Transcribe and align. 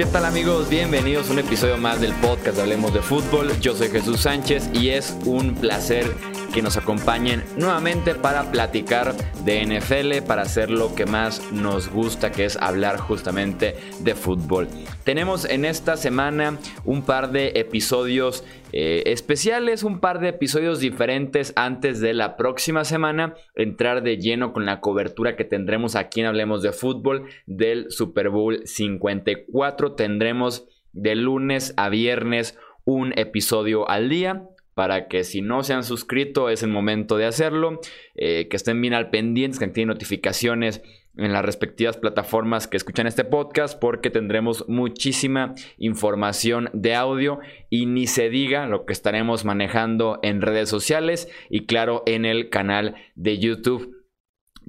¿Qué 0.00 0.06
tal 0.06 0.24
amigos? 0.24 0.70
Bienvenidos 0.70 1.28
a 1.28 1.34
un 1.34 1.40
episodio 1.40 1.76
más 1.76 2.00
del 2.00 2.14
podcast 2.14 2.58
Hablemos 2.58 2.94
de 2.94 3.02
Fútbol. 3.02 3.52
Yo 3.60 3.76
soy 3.76 3.90
Jesús 3.90 4.20
Sánchez 4.22 4.70
y 4.72 4.88
es 4.88 5.14
un 5.26 5.54
placer 5.54 6.06
que 6.52 6.62
nos 6.62 6.76
acompañen 6.76 7.44
nuevamente 7.56 8.14
para 8.14 8.50
platicar 8.50 9.14
de 9.44 9.64
NFL, 9.64 10.26
para 10.26 10.42
hacer 10.42 10.70
lo 10.70 10.94
que 10.94 11.06
más 11.06 11.52
nos 11.52 11.88
gusta, 11.88 12.32
que 12.32 12.44
es 12.44 12.56
hablar 12.56 12.98
justamente 12.98 13.76
de 14.00 14.14
fútbol. 14.14 14.68
Tenemos 15.04 15.44
en 15.44 15.64
esta 15.64 15.96
semana 15.96 16.58
un 16.84 17.02
par 17.02 17.30
de 17.30 17.52
episodios 17.54 18.44
eh, 18.72 19.02
especiales, 19.06 19.82
un 19.82 20.00
par 20.00 20.20
de 20.20 20.28
episodios 20.28 20.80
diferentes 20.80 21.52
antes 21.56 22.00
de 22.00 22.14
la 22.14 22.36
próxima 22.36 22.84
semana 22.84 23.34
entrar 23.54 24.02
de 24.02 24.18
lleno 24.18 24.52
con 24.52 24.66
la 24.66 24.80
cobertura 24.80 25.36
que 25.36 25.44
tendremos 25.44 25.96
aquí 25.96 26.20
en 26.20 26.26
Hablemos 26.26 26.62
de 26.62 26.72
Fútbol 26.72 27.26
del 27.46 27.90
Super 27.90 28.28
Bowl 28.28 28.60
54. 28.64 29.92
Tendremos 29.92 30.66
de 30.92 31.14
lunes 31.14 31.74
a 31.76 31.88
viernes 31.88 32.58
un 32.84 33.12
episodio 33.16 33.88
al 33.88 34.08
día 34.08 34.48
para 34.80 35.08
que 35.08 35.24
si 35.24 35.42
no 35.42 35.62
se 35.62 35.74
han 35.74 35.84
suscrito 35.84 36.48
es 36.48 36.62
el 36.62 36.70
momento 36.70 37.18
de 37.18 37.26
hacerlo, 37.26 37.82
eh, 38.14 38.48
que 38.48 38.56
estén 38.56 38.80
bien 38.80 38.94
al 38.94 39.10
pendiente, 39.10 39.58
que 39.58 39.66
activen 39.66 39.88
notificaciones 39.88 40.80
en 41.18 41.34
las 41.34 41.44
respectivas 41.44 41.98
plataformas 41.98 42.66
que 42.66 42.78
escuchan 42.78 43.06
este 43.06 43.26
podcast 43.26 43.78
porque 43.78 44.08
tendremos 44.08 44.66
muchísima 44.68 45.54
información 45.76 46.70
de 46.72 46.94
audio 46.94 47.40
y 47.68 47.84
ni 47.84 48.06
se 48.06 48.30
diga 48.30 48.66
lo 48.68 48.86
que 48.86 48.94
estaremos 48.94 49.44
manejando 49.44 50.18
en 50.22 50.40
redes 50.40 50.70
sociales 50.70 51.28
y 51.50 51.66
claro 51.66 52.02
en 52.06 52.24
el 52.24 52.48
canal 52.48 52.94
de 53.16 53.36
YouTube 53.36 53.99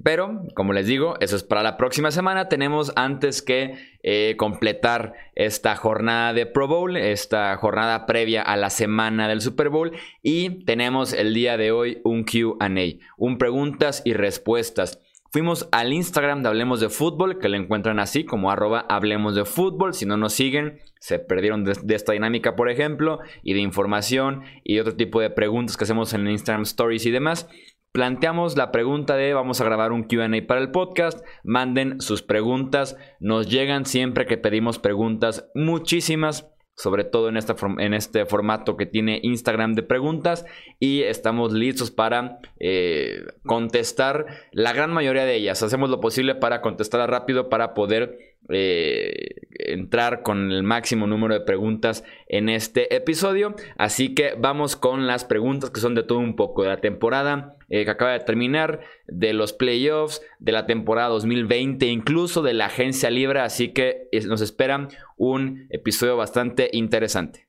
pero, 0.02 0.42
como 0.54 0.72
les 0.72 0.86
digo, 0.86 1.16
eso 1.20 1.36
es 1.36 1.44
para 1.44 1.62
la 1.62 1.76
próxima 1.76 2.10
semana. 2.10 2.48
Tenemos 2.48 2.92
antes 2.96 3.42
que 3.42 3.74
eh, 4.02 4.34
completar 4.36 5.14
esta 5.34 5.76
jornada 5.76 6.32
de 6.32 6.46
Pro 6.46 6.66
Bowl, 6.66 6.96
esta 6.96 7.56
jornada 7.56 8.06
previa 8.06 8.42
a 8.42 8.56
la 8.56 8.70
semana 8.70 9.28
del 9.28 9.40
Super 9.40 9.68
Bowl. 9.68 9.92
Y 10.22 10.64
tenemos 10.64 11.12
el 11.12 11.34
día 11.34 11.56
de 11.56 11.72
hoy 11.72 12.00
un 12.04 12.24
QA, 12.24 12.68
un 13.16 13.38
preguntas 13.38 14.02
y 14.04 14.14
respuestas. 14.14 15.00
Fuimos 15.30 15.68
al 15.72 15.92
Instagram 15.92 16.42
de 16.42 16.48
Hablemos 16.48 16.80
de 16.80 16.90
Fútbol, 16.90 17.38
que 17.38 17.48
lo 17.48 17.56
encuentran 17.56 18.00
así 18.00 18.24
como 18.24 18.50
arroba 18.50 18.84
Hablemos 18.88 19.34
de 19.34 19.44
Fútbol. 19.44 19.94
Si 19.94 20.04
no 20.04 20.16
nos 20.16 20.34
siguen, 20.34 20.80
se 20.98 21.18
perdieron 21.20 21.64
de, 21.64 21.74
de, 21.82 21.94
esta 21.94 22.12
dinámica, 22.12 22.54
por 22.54 22.68
ejemplo, 22.68 23.20
y 23.42 23.54
de 23.54 23.60
información 23.60 24.42
y 24.62 24.78
otro 24.78 24.94
tipo 24.94 25.20
de 25.20 25.30
preguntas 25.30 25.76
que 25.76 25.84
hacemos 25.84 26.12
en 26.12 26.28
Instagram 26.28 26.62
Stories 26.62 27.06
y 27.06 27.10
demás 27.10 27.48
planteamos 27.92 28.56
la 28.56 28.72
pregunta 28.72 29.16
de 29.16 29.34
vamos 29.34 29.60
a 29.60 29.64
grabar 29.64 29.92
un 29.92 30.04
QA 30.04 30.28
para 30.46 30.60
el 30.60 30.70
podcast. 30.70 31.24
Manden 31.44 32.00
sus 32.00 32.22
preguntas. 32.22 32.96
Nos 33.20 33.48
llegan 33.48 33.84
siempre 33.84 34.26
que 34.26 34.38
pedimos 34.38 34.78
preguntas. 34.78 35.48
Muchísimas. 35.54 36.48
Sobre 36.74 37.04
todo 37.04 37.28
en, 37.28 37.36
en 37.80 37.94
este 37.94 38.24
formato 38.24 38.78
que 38.78 38.86
tiene 38.86 39.20
Instagram 39.22 39.74
de 39.74 39.82
preguntas. 39.82 40.46
Y 40.80 41.02
estamos 41.02 41.52
listos 41.52 41.90
para 41.90 42.38
eh, 42.58 43.26
contestar 43.44 44.26
la 44.52 44.72
gran 44.72 44.90
mayoría 44.90 45.26
de 45.26 45.36
ellas. 45.36 45.62
Hacemos 45.62 45.90
lo 45.90 46.00
posible 46.00 46.34
para 46.34 46.62
contestar 46.62 47.08
rápido 47.10 47.50
para 47.50 47.74
poder 47.74 48.32
eh, 48.48 49.42
entrar 49.50 50.22
con 50.22 50.50
el 50.50 50.62
máximo 50.62 51.06
número 51.06 51.34
de 51.34 51.40
preguntas 51.42 52.04
en 52.26 52.48
este 52.48 52.96
episodio. 52.96 53.54
Así 53.76 54.14
que 54.14 54.34
vamos 54.38 54.74
con 54.74 55.06
las 55.06 55.26
preguntas 55.26 55.68
que 55.70 55.80
son 55.80 55.94
de 55.94 56.02
todo 56.02 56.18
un 56.18 56.36
poco 56.36 56.62
de 56.62 56.70
la 56.70 56.80
temporada 56.80 57.56
eh, 57.72 57.86
que 57.86 57.90
acaba 57.90 58.12
de 58.12 58.20
terminar, 58.20 58.80
de 59.06 59.32
los 59.32 59.54
playoffs, 59.54 60.20
de 60.38 60.52
la 60.52 60.66
temporada 60.66 61.08
2020, 61.08 61.86
incluso 61.86 62.42
de 62.42 62.52
la 62.52 62.66
agencia 62.66 63.08
libre. 63.08 63.40
Así 63.40 63.72
que 63.72 64.08
nos 64.26 64.42
espera 64.42 64.88
un 65.16 65.68
episodio 65.70 66.18
bastante 66.18 66.68
interesante. 66.74 67.48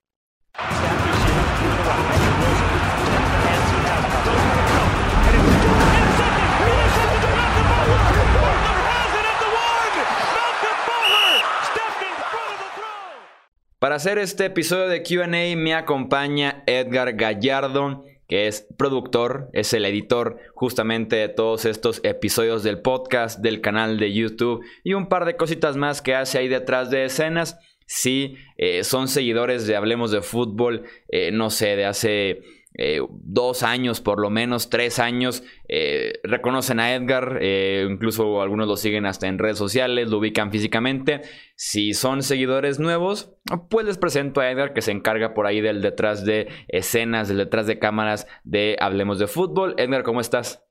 Para 13.78 13.95
hacer 13.95 14.19
este 14.19 14.45
episodio 14.45 14.88
de 14.88 15.03
QA 15.03 15.28
me 15.28 15.73
acompaña 15.73 16.63
Edgar 16.66 17.12
Gallardo, 17.17 18.06
es 18.33 18.67
productor, 18.77 19.49
es 19.53 19.73
el 19.73 19.85
editor 19.85 20.38
justamente 20.55 21.16
de 21.16 21.29
todos 21.29 21.66
estos 21.66 21.99
episodios 22.03 22.63
del 22.63 22.81
podcast, 22.81 23.39
del 23.39 23.61
canal 23.61 23.97
de 23.97 24.13
YouTube 24.13 24.63
y 24.83 24.94
un 24.94 25.07
par 25.07 25.25
de 25.25 25.35
cositas 25.35 25.77
más 25.77 26.01
que 26.01 26.16
hace 26.16 26.38
ahí 26.38 26.47
detrás 26.47 26.89
de 26.89 27.05
escenas. 27.05 27.57
Si 27.85 28.35
eh, 28.57 28.83
son 28.83 29.07
seguidores 29.07 29.67
de 29.67 29.75
Hablemos 29.75 30.11
de 30.11 30.21
Fútbol, 30.21 30.83
eh, 31.09 31.31
no 31.31 31.49
sé, 31.49 31.75
de 31.75 31.85
hace 31.85 32.41
eh, 32.75 33.01
dos 33.09 33.63
años, 33.63 34.01
por 34.01 34.19
lo 34.19 34.29
menos 34.29 34.69
tres 34.69 35.00
años, 35.00 35.44
eh, 35.67 36.13
reconocen 36.23 36.79
a 36.79 36.94
Edgar, 36.94 37.38
eh, 37.41 37.88
incluso 37.89 38.41
algunos 38.41 38.67
lo 38.67 38.78
siguen 38.78 39.06
hasta 39.06 39.28
en 39.28 39.38
redes 39.38 39.57
sociales, 39.57 40.09
lo 40.09 40.17
ubican 40.17 40.51
físicamente. 40.51 41.22
Si 41.56 41.94
son 41.94 42.23
seguidores 42.23 42.79
nuevos, 42.79 43.35
pues 43.69 43.85
les 43.85 43.97
presento 43.97 44.41
a 44.41 44.50
Edgar 44.50 44.73
que 44.73 44.81
se 44.81 44.91
encarga 44.91 45.33
por 45.33 45.45
ahí 45.45 45.62
del 45.62 45.81
detrás 45.81 46.25
de 46.25 46.47
escenas, 46.67 47.28
del 47.28 47.38
detrás 47.38 47.67
de 47.67 47.79
cámaras 47.79 48.28
de 48.44 48.75
Hablemos 48.79 49.19
de 49.19 49.28
Fútbol. 49.28 49.75
Edgar, 49.78 50.03
¿cómo 50.03 50.22
estás? 50.22 50.63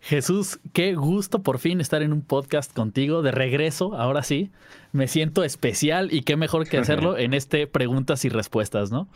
Jesús, 0.00 0.58
qué 0.72 0.96
gusto 0.96 1.44
por 1.44 1.60
fin 1.60 1.80
estar 1.80 2.02
en 2.02 2.12
un 2.12 2.22
podcast 2.22 2.72
contigo, 2.72 3.22
de 3.22 3.30
regreso, 3.30 3.94
ahora 3.94 4.24
sí. 4.24 4.50
Me 4.90 5.06
siento 5.06 5.44
especial 5.44 6.12
y 6.12 6.22
qué 6.22 6.36
mejor 6.36 6.68
que 6.68 6.76
hacerlo 6.78 7.16
en 7.16 7.34
este 7.34 7.68
preguntas 7.68 8.24
y 8.24 8.28
respuestas, 8.28 8.90
¿no? 8.90 9.08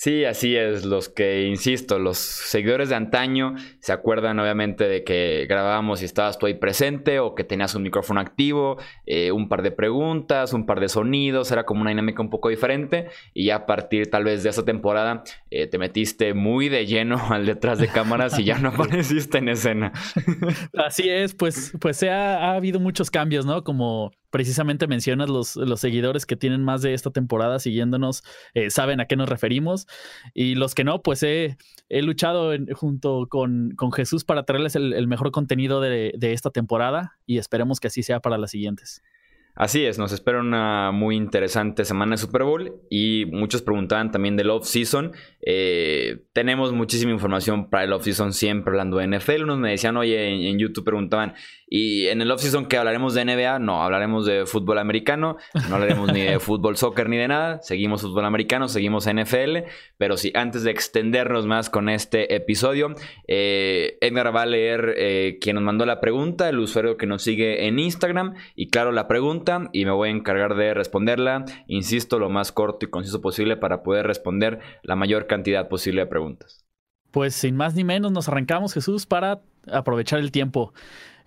Sí, 0.00 0.24
así 0.24 0.56
es. 0.56 0.86
Los 0.86 1.10
que, 1.10 1.42
insisto, 1.42 1.98
los 1.98 2.16
seguidores 2.16 2.88
de 2.88 2.94
antaño 2.94 3.56
se 3.80 3.92
acuerdan 3.92 4.40
obviamente 4.40 4.88
de 4.88 5.04
que 5.04 5.44
grabábamos 5.46 6.00
y 6.00 6.06
estabas 6.06 6.38
tú 6.38 6.46
ahí 6.46 6.54
presente 6.54 7.18
o 7.18 7.34
que 7.34 7.44
tenías 7.44 7.74
un 7.74 7.82
micrófono 7.82 8.18
activo, 8.18 8.78
eh, 9.04 9.30
un 9.30 9.50
par 9.50 9.60
de 9.60 9.72
preguntas, 9.72 10.54
un 10.54 10.64
par 10.64 10.80
de 10.80 10.88
sonidos, 10.88 11.52
era 11.52 11.66
como 11.66 11.82
una 11.82 11.90
dinámica 11.90 12.22
un 12.22 12.30
poco 12.30 12.48
diferente 12.48 13.08
y 13.34 13.44
ya 13.44 13.56
a 13.56 13.66
partir 13.66 14.08
tal 14.08 14.24
vez 14.24 14.42
de 14.42 14.48
esa 14.48 14.64
temporada 14.64 15.22
eh, 15.50 15.66
te 15.66 15.76
metiste 15.76 16.32
muy 16.32 16.70
de 16.70 16.86
lleno 16.86 17.20
al 17.30 17.44
detrás 17.44 17.78
de 17.78 17.88
cámaras 17.88 18.38
y 18.38 18.44
ya 18.44 18.58
no 18.58 18.68
apareciste 18.74 19.36
en 19.36 19.50
escena. 19.50 19.92
Así 20.78 21.10
es, 21.10 21.34
pues, 21.34 21.74
pues 21.78 22.02
ha, 22.04 22.38
ha 22.38 22.54
habido 22.54 22.80
muchos 22.80 23.10
cambios, 23.10 23.44
¿no? 23.44 23.64
Como 23.64 24.12
precisamente 24.30 24.86
mencionas 24.86 25.28
los, 25.28 25.56
los 25.56 25.80
seguidores 25.80 26.26
que 26.26 26.36
tienen 26.36 26.64
más 26.64 26.82
de 26.82 26.94
esta 26.94 27.10
temporada 27.10 27.58
siguiéndonos, 27.58 28.22
eh, 28.54 28.70
saben 28.70 29.00
a 29.00 29.06
qué 29.06 29.16
nos 29.16 29.28
referimos. 29.28 29.86
Y 30.34 30.54
los 30.54 30.74
que 30.74 30.84
no, 30.84 31.02
pues 31.02 31.22
he, 31.22 31.56
luchado 31.88 32.52
junto 32.74 33.26
con, 33.28 33.72
con, 33.76 33.92
Jesús 33.92 34.24
para 34.24 34.44
traerles 34.44 34.76
el, 34.76 35.08
mejor 35.08 35.32
contenido 35.32 35.80
de, 35.80 36.12
de 36.16 36.32
esta 36.32 36.50
temporada 36.50 37.18
y 37.26 37.38
esperemos 37.38 37.80
que 37.80 37.88
así 37.88 38.02
sea 38.02 38.20
para 38.20 38.38
las 38.38 38.52
siguientes. 38.52 39.02
Así 39.60 39.84
es, 39.84 39.98
nos 39.98 40.12
espera 40.12 40.40
una 40.40 40.90
muy 40.92 41.16
interesante 41.16 41.84
semana 41.84 42.12
de 42.12 42.18
Super 42.18 42.44
Bowl 42.44 42.80
y 42.88 43.26
muchos 43.30 43.62
preguntaban 43.62 44.10
también 44.10 44.36
del 44.36 44.48
off-season. 44.48 45.12
Eh, 45.42 46.22
tenemos 46.32 46.72
muchísima 46.72 47.12
información 47.12 47.70
para 47.70 47.84
el 47.84 47.92
off-season 47.92 48.32
siempre 48.32 48.72
hablando 48.72 48.98
de 48.98 49.06
NFL. 49.06 49.44
Unos 49.44 49.58
me 49.58 49.70
decían, 49.70 49.96
oye, 49.96 50.28
en, 50.28 50.42
en 50.42 50.58
YouTube 50.58 50.84
preguntaban, 50.84 51.34
y 51.72 52.08
en 52.08 52.20
el 52.20 52.28
off-season 52.32 52.66
que 52.66 52.76
hablaremos 52.76 53.14
de 53.14 53.24
NBA, 53.24 53.60
no, 53.60 53.84
hablaremos 53.84 54.26
de 54.26 54.44
fútbol 54.44 54.78
americano, 54.78 55.36
no 55.68 55.76
hablaremos 55.76 56.12
ni 56.12 56.22
de 56.22 56.40
fútbol 56.40 56.76
soccer 56.76 57.08
ni 57.08 57.16
de 57.16 57.28
nada, 57.28 57.62
seguimos 57.62 58.02
fútbol 58.02 58.24
americano, 58.24 58.66
seguimos 58.66 59.06
NFL, 59.06 59.58
pero 59.96 60.16
sí, 60.16 60.32
antes 60.34 60.64
de 60.64 60.72
extendernos 60.72 61.46
más 61.46 61.70
con 61.70 61.88
este 61.88 62.34
episodio, 62.34 62.92
eh, 63.28 63.98
Edgar 64.00 64.34
va 64.34 64.42
a 64.42 64.46
leer 64.46 64.94
eh, 64.96 65.38
quien 65.40 65.54
nos 65.54 65.62
mandó 65.62 65.86
la 65.86 66.00
pregunta, 66.00 66.48
el 66.48 66.58
usuario 66.58 66.96
que 66.96 67.06
nos 67.06 67.22
sigue 67.22 67.68
en 67.68 67.78
Instagram, 67.78 68.34
y 68.56 68.70
claro, 68.70 68.90
la 68.90 69.06
pregunta, 69.06 69.70
y 69.72 69.84
me 69.84 69.92
voy 69.92 70.08
a 70.08 70.12
encargar 70.12 70.56
de 70.56 70.74
responderla, 70.74 71.44
insisto, 71.68 72.18
lo 72.18 72.30
más 72.30 72.50
corto 72.50 72.84
y 72.84 72.90
conciso 72.90 73.20
posible 73.20 73.56
para 73.56 73.84
poder 73.84 74.08
responder 74.08 74.58
la 74.82 74.96
mayor 74.96 75.28
cantidad 75.30 75.68
posible 75.68 76.00
de 76.02 76.06
preguntas. 76.08 76.66
Pues 77.12 77.34
sin 77.34 77.56
más 77.56 77.74
ni 77.74 77.84
menos 77.84 78.10
nos 78.10 78.28
arrancamos, 78.28 78.74
Jesús, 78.74 79.06
para 79.06 79.40
aprovechar 79.70 80.18
el 80.18 80.32
tiempo. 80.32 80.74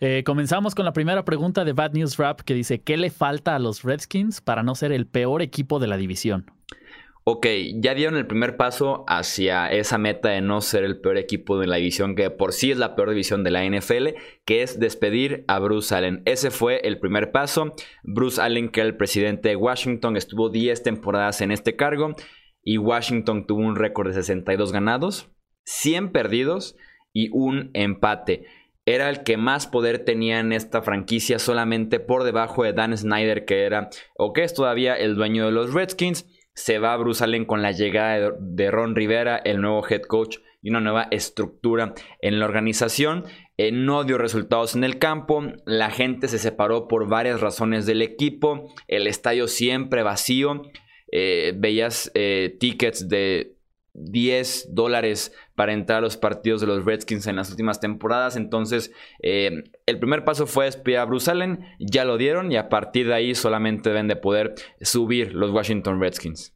Eh, 0.01 0.23
comenzamos 0.25 0.75
con 0.75 0.83
la 0.83 0.91
primera 0.91 1.23
pregunta 1.23 1.63
de 1.63 1.71
Bad 1.71 1.93
News 1.93 2.17
Rap 2.17 2.41
que 2.41 2.53
dice, 2.53 2.81
¿qué 2.81 2.97
le 2.97 3.09
falta 3.09 3.55
a 3.55 3.59
los 3.59 3.83
Redskins 3.83 4.41
para 4.41 4.61
no 4.61 4.75
ser 4.75 4.91
el 4.91 5.07
peor 5.07 5.41
equipo 5.41 5.79
de 5.79 5.87
la 5.87 5.95
división? 5.95 6.51
Ok, 7.25 7.47
ya 7.75 7.93
dieron 7.93 8.17
el 8.17 8.27
primer 8.27 8.57
paso 8.57 9.05
hacia 9.07 9.71
esa 9.71 9.97
meta 9.97 10.27
de 10.27 10.41
no 10.41 10.59
ser 10.59 10.83
el 10.83 10.99
peor 10.99 11.17
equipo 11.17 11.57
de 11.57 11.67
la 11.67 11.77
división, 11.77 12.15
que 12.15 12.29
por 12.29 12.51
sí 12.51 12.71
es 12.71 12.77
la 12.77 12.95
peor 12.95 13.11
división 13.11 13.45
de 13.45 13.51
la 13.51 13.63
NFL, 13.63 14.09
que 14.43 14.61
es 14.61 14.77
despedir 14.77 15.45
a 15.47 15.59
Bruce 15.59 15.95
Allen. 15.95 16.21
Ese 16.25 16.51
fue 16.51 16.81
el 16.83 16.99
primer 16.99 17.31
paso. 17.31 17.73
Bruce 18.03 18.41
Allen, 18.41 18.67
que 18.67 18.81
era 18.81 18.89
el 18.89 18.97
presidente 18.97 19.47
de 19.47 19.55
Washington, 19.55 20.17
estuvo 20.17 20.49
10 20.49 20.83
temporadas 20.83 21.39
en 21.39 21.53
este 21.53 21.77
cargo 21.77 22.13
y 22.63 22.77
Washington 22.77 23.45
tuvo 23.45 23.61
un 23.61 23.75
récord 23.75 24.07
de 24.07 24.13
62 24.13 24.71
ganados, 24.71 25.29
100 25.65 26.11
perdidos 26.11 26.75
y 27.13 27.29
un 27.31 27.69
empate. 27.73 28.45
era 28.85 29.09
el 29.09 29.23
que 29.23 29.37
más 29.37 29.65
poder 29.65 29.99
tenía 29.99 30.39
en 30.39 30.51
esta 30.51 30.81
franquicia, 30.81 31.39
solamente 31.39 32.01
por 32.01 32.25
debajo 32.25 32.63
de 32.63 32.73
Dan 32.73 32.97
Snyder, 32.97 33.45
que 33.45 33.63
era 33.63 33.89
o 34.17 34.33
que 34.33 34.43
es 34.43 34.53
todavía 34.53 34.95
el 34.95 35.15
dueño 35.15 35.45
de 35.45 35.53
los 35.53 35.73
Redskins. 35.73 36.27
Se 36.53 36.79
va 36.79 36.93
a 36.93 36.97
Bruce 36.97 37.23
Allen 37.23 37.45
con 37.45 37.61
la 37.61 37.71
llegada 37.71 38.33
de 38.39 38.71
Ron 38.71 38.93
Rivera, 38.93 39.37
el 39.37 39.61
nuevo 39.61 39.87
head 39.87 40.01
coach 40.01 40.37
y 40.61 40.69
una 40.69 40.81
nueva 40.81 41.07
estructura 41.11 41.93
en 42.19 42.39
la 42.39 42.45
organización. 42.45 43.23
Eh, 43.57 43.71
no 43.71 44.03
dio 44.03 44.17
resultados 44.17 44.75
en 44.75 44.83
el 44.83 44.99
campo, 44.99 45.43
la 45.65 45.89
gente 45.89 46.27
se 46.27 46.39
separó 46.39 46.87
por 46.87 47.07
varias 47.07 47.39
razones 47.39 47.85
del 47.85 48.01
equipo, 48.01 48.73
el 48.87 49.07
estadio 49.07 49.47
siempre 49.47 50.03
vacío. 50.03 50.63
Eh, 51.15 51.53
veías 51.55 52.09
eh, 52.15 52.57
tickets 52.59 53.07
de 53.07 53.55
10 53.93 54.73
dólares 54.73 55.31
para 55.53 55.71
entrar 55.71 55.99
a 55.99 56.01
los 56.01 56.17
partidos 56.17 56.59
de 56.59 56.65
los 56.65 56.85
Redskins 56.85 57.27
en 57.27 57.35
las 57.35 57.51
últimas 57.51 57.79
temporadas. 57.79 58.35
Entonces, 58.35 58.91
eh, 59.21 59.63
el 59.85 59.99
primer 59.99 60.25
paso 60.25 60.47
fue 60.47 60.65
despedir 60.65 60.97
a 60.97 61.05
Bruce 61.05 61.29
Allen, 61.29 61.67
ya 61.79 62.03
lo 62.03 62.17
dieron 62.17 62.51
y 62.51 62.57
a 62.57 62.67
partir 62.67 63.05
de 63.05 63.13
ahí 63.13 63.35
solamente 63.35 63.89
deben 63.89 64.07
de 64.07 64.15
poder 64.15 64.55
subir 64.81 65.35
los 65.35 65.51
Washington 65.51 66.01
Redskins. 66.01 66.55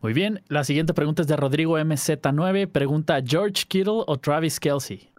Muy 0.00 0.12
bien, 0.12 0.44
la 0.46 0.62
siguiente 0.62 0.94
pregunta 0.94 1.22
es 1.22 1.28
de 1.28 1.36
Rodrigo 1.36 1.76
MZ9. 1.80 2.70
Pregunta: 2.70 3.20
¿George 3.26 3.64
Kittle 3.66 4.04
o 4.06 4.20
Travis 4.20 4.60
Kelsey? 4.60 5.10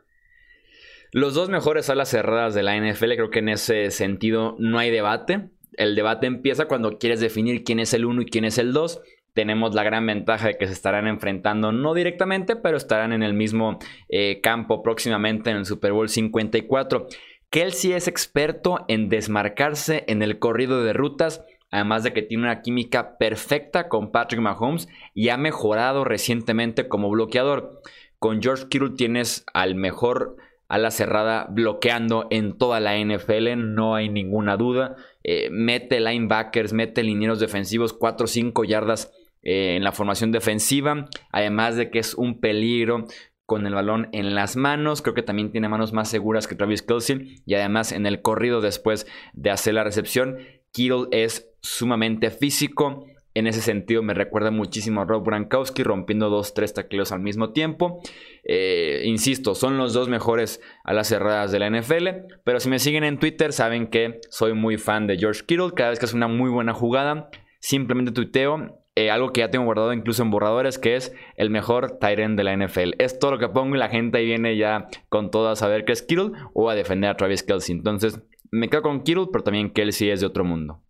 Los 1.11 1.33
dos 1.33 1.49
mejores 1.49 1.89
alas 1.89 2.07
cerradas 2.07 2.53
de 2.53 2.63
la 2.63 2.77
NFL, 2.77 3.15
creo 3.15 3.29
que 3.29 3.39
en 3.39 3.49
ese 3.49 3.91
sentido 3.91 4.55
no 4.59 4.79
hay 4.79 4.91
debate. 4.91 5.49
El 5.77 5.95
debate 5.95 6.27
empieza 6.27 6.65
cuando 6.65 6.97
quieres 6.97 7.19
definir 7.19 7.63
quién 7.63 7.79
es 7.79 7.93
el 7.93 8.05
1 8.05 8.21
y 8.23 8.25
quién 8.25 8.45
es 8.45 8.57
el 8.57 8.73
2 8.73 9.01
tenemos 9.33 9.73
la 9.73 9.83
gran 9.83 10.05
ventaja 10.05 10.47
de 10.47 10.57
que 10.57 10.67
se 10.67 10.73
estarán 10.73 11.07
enfrentando, 11.07 11.71
no 11.71 11.93
directamente, 11.93 12.55
pero 12.55 12.77
estarán 12.77 13.13
en 13.13 13.23
el 13.23 13.33
mismo 13.33 13.79
eh, 14.09 14.39
campo 14.41 14.81
próximamente 14.83 15.49
en 15.49 15.57
el 15.57 15.65
Super 15.65 15.91
Bowl 15.91 16.07
54. 16.07 17.07
Kelsey 17.49 17.93
es 17.93 18.07
experto 18.07 18.85
en 18.87 19.09
desmarcarse 19.09 20.05
en 20.07 20.21
el 20.21 20.39
corrido 20.39 20.83
de 20.83 20.93
rutas, 20.93 21.43
además 21.71 22.03
de 22.03 22.13
que 22.13 22.21
tiene 22.21 22.43
una 22.43 22.61
química 22.61 23.17
perfecta 23.17 23.89
con 23.89 24.11
Patrick 24.11 24.41
Mahomes 24.41 24.87
y 25.13 25.29
ha 25.29 25.37
mejorado 25.37 26.03
recientemente 26.03 26.87
como 26.87 27.09
bloqueador. 27.09 27.81
Con 28.19 28.41
George 28.41 28.67
Kittle 28.69 28.91
tienes 28.91 29.45
al 29.53 29.75
mejor 29.75 30.37
a 30.73 30.79
la 30.79 30.89
cerrada 30.89 31.45
bloqueando 31.51 32.25
en 32.31 32.57
toda 32.57 32.79
la 32.79 32.97
NFL, 32.97 33.57
no 33.57 33.93
hay 33.93 34.09
ninguna 34.09 34.57
duda. 34.57 34.95
Eh, 35.23 35.49
mete 35.51 35.99
linebackers, 35.99 36.73
mete 36.73 37.03
linieros 37.03 37.39
defensivos 37.39 37.93
4 37.93 38.23
o 38.23 38.27
5 38.27 38.63
yardas 38.63 39.13
eh, 39.43 39.75
en 39.75 39.83
la 39.83 39.91
formación 39.91 40.31
defensiva, 40.31 41.09
además 41.31 41.75
de 41.75 41.91
que 41.91 41.99
es 41.99 42.15
un 42.15 42.39
peligro 42.39 43.05
con 43.45 43.67
el 43.67 43.75
balón 43.75 44.09
en 44.13 44.33
las 44.33 44.55
manos, 44.55 45.03
creo 45.03 45.13
que 45.13 45.21
también 45.21 45.51
tiene 45.51 45.69
manos 45.69 45.93
más 45.93 46.09
seguras 46.09 46.47
que 46.47 46.55
Travis 46.55 46.81
Kelsey 46.81 47.35
y 47.45 47.53
además 47.53 47.91
en 47.91 48.07
el 48.07 48.23
corrido 48.23 48.59
después 48.59 49.05
de 49.33 49.51
hacer 49.51 49.75
la 49.75 49.83
recepción, 49.83 50.39
Kittle 50.71 51.05
es 51.11 51.51
sumamente 51.61 52.31
físico, 52.31 53.05
en 53.33 53.47
ese 53.47 53.62
sentido 53.62 54.03
me 54.03 54.13
recuerda 54.13 54.51
muchísimo 54.51 55.01
a 55.01 55.06
Rob 55.06 55.25
Gronkowski 55.25 55.83
rompiendo 55.83 56.30
dos, 56.30 56.53
tres 56.53 56.74
tacleos 56.74 57.12
al 57.12 57.21
mismo 57.21 57.51
tiempo. 57.51 58.01
Eh, 58.44 59.03
insisto, 59.06 59.56
son 59.56 59.77
los 59.77 59.94
dos 59.94 60.09
mejores 60.09 60.62
a 60.83 60.94
las 60.94 61.07
cerradas 61.07 61.51
de 61.51 61.59
la 61.59 61.69
NFL. 61.69 62.09
Pero 62.44 62.59
si 62.59 62.69
me 62.69 62.80
siguen 62.80 63.03
en 63.03 63.19
Twitter 63.19 63.53
saben 63.53 63.88
que 63.88 64.19
soy 64.30 64.53
muy 64.53 64.77
fan 64.77 65.07
de 65.07 65.18
George 65.18 65.44
Kittle. 65.45 65.71
Cada 65.75 65.89
vez 65.89 66.00
que 66.00 66.06
hace 66.06 66.15
una 66.15 66.27
muy 66.27 66.50
buena 66.50 66.74
jugada, 66.74 67.30
simplemente 67.59 68.12
tuiteo 68.12 68.83
eh, 68.95 69.09
algo 69.09 69.33
que 69.33 69.39
ya 69.39 69.50
tengo 69.50 69.65
guardado 69.65 69.91
incluso 69.91 70.21
en 70.21 70.29
borradores, 70.29 70.77
que 70.77 70.95
es 70.95 71.15
el 71.36 71.50
mejor 71.50 71.97
Tyrant 72.00 72.38
de 72.38 72.44
la 72.44 72.56
NFL. 72.56 72.91
Es 73.00 73.18
todo 73.18 73.31
lo 73.31 73.39
que 73.39 73.50
pongo 73.50 73.75
y 73.75 73.79
la 73.79 73.89
gente 73.89 74.19
ahí 74.19 74.25
viene 74.25 74.56
ya 74.56 74.88
con 75.09 75.31
todo 75.31 75.50
a 75.50 75.56
saber 75.56 75.83
que 75.83 75.94
es 75.94 76.03
Kittle 76.03 76.31
o 76.53 76.69
a 76.69 76.75
defender 76.75 77.09
a 77.09 77.18
Travis 77.18 77.41
Kelsey. 77.41 77.75
Entonces, 77.75 78.21
me 78.51 78.69
quedo 78.69 78.83
con 78.83 79.01
Kittle, 79.01 79.27
pero 79.31 79.44
también 79.44 79.71
Kelsey 79.71 80.12
es 80.12 80.21
de 80.21 80.27
otro 80.27 80.44
mundo. 80.44 80.82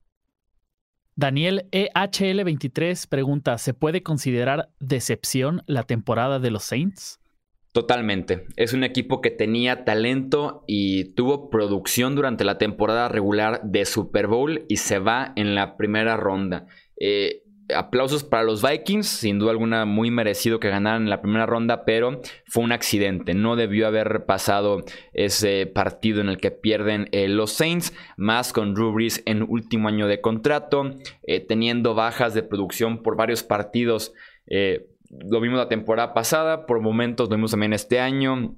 Daniel 1.15 1.67
EHL23 1.71 3.07
pregunta: 3.07 3.57
¿Se 3.57 3.73
puede 3.73 4.03
considerar 4.03 4.69
decepción 4.79 5.63
la 5.67 5.83
temporada 5.83 6.39
de 6.39 6.51
los 6.51 6.63
Saints? 6.63 7.19
Totalmente. 7.73 8.45
Es 8.55 8.73
un 8.73 8.83
equipo 8.83 9.19
que 9.19 9.31
tenía 9.31 9.83
talento 9.83 10.63
y 10.67 11.15
tuvo 11.15 11.49
producción 11.49 12.15
durante 12.15 12.43
la 12.43 12.59
temporada 12.59 13.09
regular 13.09 13.61
de 13.63 13.85
Super 13.85 14.27
Bowl 14.27 14.63
y 14.69 14.77
se 14.77 14.99
va 14.99 15.33
en 15.35 15.55
la 15.55 15.75
primera 15.75 16.15
ronda. 16.15 16.67
Eh, 16.99 17.42
aplausos 17.75 18.23
para 18.23 18.43
los 18.43 18.61
Vikings, 18.61 19.07
sin 19.07 19.39
duda 19.39 19.51
alguna 19.51 19.85
muy 19.85 20.11
merecido 20.11 20.59
que 20.59 20.69
ganaran 20.69 21.09
la 21.09 21.21
primera 21.21 21.45
ronda, 21.45 21.85
pero 21.85 22.21
fue 22.47 22.63
un 22.63 22.71
accidente, 22.71 23.33
no 23.33 23.55
debió 23.55 23.87
haber 23.87 24.25
pasado 24.25 24.83
ese 25.13 25.65
partido 25.65 26.21
en 26.21 26.29
el 26.29 26.37
que 26.37 26.51
pierden 26.51 27.07
eh, 27.11 27.27
los 27.27 27.51
Saints, 27.51 27.93
más 28.17 28.53
con 28.53 28.73
Drew 28.73 28.95
en 29.25 29.43
último 29.43 29.87
año 29.87 30.07
de 30.07 30.21
contrato, 30.21 30.91
eh, 31.27 31.39
teniendo 31.39 31.95
bajas 31.95 32.33
de 32.33 32.43
producción 32.43 33.01
por 33.01 33.15
varios 33.15 33.43
partidos, 33.43 34.13
eh, 34.47 34.87
lo 35.09 35.39
vimos 35.39 35.57
la 35.57 35.69
temporada 35.69 36.13
pasada, 36.13 36.65
por 36.65 36.81
momentos 36.81 37.29
lo 37.29 37.35
vimos 37.35 37.51
también 37.51 37.73
este 37.73 37.99
año, 37.99 38.55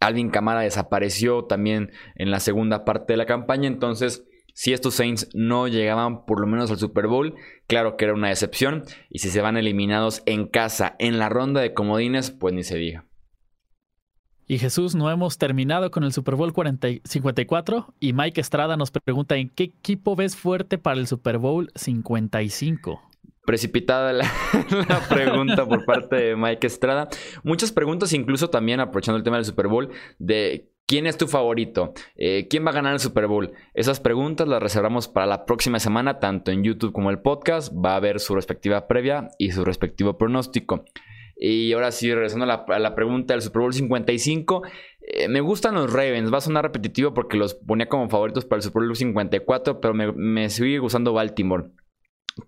Alvin 0.00 0.30
Camara 0.30 0.60
desapareció 0.60 1.44
también 1.44 1.92
en 2.16 2.30
la 2.30 2.40
segunda 2.40 2.84
parte 2.84 3.12
de 3.12 3.16
la 3.18 3.26
campaña, 3.26 3.68
entonces 3.68 4.26
si 4.52 4.72
estos 4.72 4.94
Saints 4.94 5.28
no 5.34 5.68
llegaban 5.68 6.24
por 6.24 6.40
lo 6.40 6.46
menos 6.46 6.70
al 6.70 6.78
Super 6.78 7.06
Bowl, 7.06 7.34
claro 7.66 7.96
que 7.96 8.04
era 8.04 8.14
una 8.14 8.28
decepción. 8.28 8.84
Y 9.10 9.20
si 9.20 9.30
se 9.30 9.40
van 9.40 9.56
eliminados 9.56 10.22
en 10.26 10.46
casa 10.46 10.96
en 10.98 11.18
la 11.18 11.28
ronda 11.28 11.60
de 11.60 11.74
comodines, 11.74 12.30
pues 12.30 12.54
ni 12.54 12.62
se 12.62 12.76
diga. 12.76 13.06
Y 14.46 14.58
Jesús, 14.58 14.94
no 14.94 15.10
hemos 15.10 15.38
terminado 15.38 15.90
con 15.90 16.04
el 16.04 16.12
Super 16.12 16.34
Bowl 16.34 16.52
54 16.52 17.94
y 18.00 18.12
Mike 18.12 18.40
Estrada 18.40 18.76
nos 18.76 18.90
pregunta 18.90 19.36
en 19.36 19.48
qué 19.48 19.64
equipo 19.64 20.14
ves 20.14 20.36
fuerte 20.36 20.78
para 20.78 21.00
el 21.00 21.06
Super 21.06 21.38
Bowl 21.38 21.70
55 21.74 23.00
precipitada 23.44 24.12
la, 24.12 24.24
la, 24.88 25.08
pregunta 25.08 25.66
por 25.66 25.84
parte 25.84 26.16
de 26.16 26.36
Mike 26.36 26.66
Estrada. 26.66 27.08
Muchas 27.42 27.72
preguntas, 27.72 28.12
incluso 28.12 28.50
también 28.50 28.80
aprovechando 28.80 29.16
el 29.16 29.24
tema 29.24 29.36
del 29.36 29.44
Super 29.44 29.68
Bowl, 29.68 29.90
de 30.18 30.71
¿Quién 30.92 31.06
es 31.06 31.16
tu 31.16 31.26
favorito? 31.26 31.94
Eh, 32.16 32.48
¿Quién 32.50 32.66
va 32.66 32.70
a 32.70 32.74
ganar 32.74 32.92
el 32.92 33.00
Super 33.00 33.26
Bowl? 33.26 33.52
Esas 33.72 33.98
preguntas 33.98 34.46
las 34.46 34.62
reservamos 34.62 35.08
para 35.08 35.24
la 35.24 35.46
próxima 35.46 35.78
semana, 35.78 36.18
tanto 36.18 36.50
en 36.50 36.64
YouTube 36.64 36.92
como 36.92 37.08
el 37.08 37.20
podcast. 37.20 37.72
Va 37.74 37.94
a 37.94 37.96
haber 37.96 38.20
su 38.20 38.34
respectiva 38.34 38.86
previa 38.88 39.30
y 39.38 39.52
su 39.52 39.64
respectivo 39.64 40.18
pronóstico. 40.18 40.84
Y 41.34 41.72
ahora 41.72 41.92
sí, 41.92 42.12
regresando 42.12 42.44
a 42.44 42.78
la, 42.78 42.94
pregunta 42.94 43.32
del 43.32 43.40
Super 43.40 43.62
Bowl 43.62 43.72
55, 43.72 44.64
eh, 45.00 45.28
me 45.28 45.40
gustan 45.40 45.76
los 45.76 45.90
Ravens. 45.90 46.30
Va 46.30 46.36
a 46.36 46.42
sonar 46.42 46.64
repetitivo 46.64 47.14
porque 47.14 47.38
los 47.38 47.54
ponía 47.54 47.88
como 47.88 48.10
favoritos 48.10 48.44
para 48.44 48.58
el 48.58 48.62
Super 48.62 48.82
Bowl 48.82 48.94
54, 48.94 49.80
pero 49.80 49.94
me, 49.94 50.12
me 50.12 50.50
sigue 50.50 50.78
gustando 50.78 51.14
Baltimore 51.14 51.70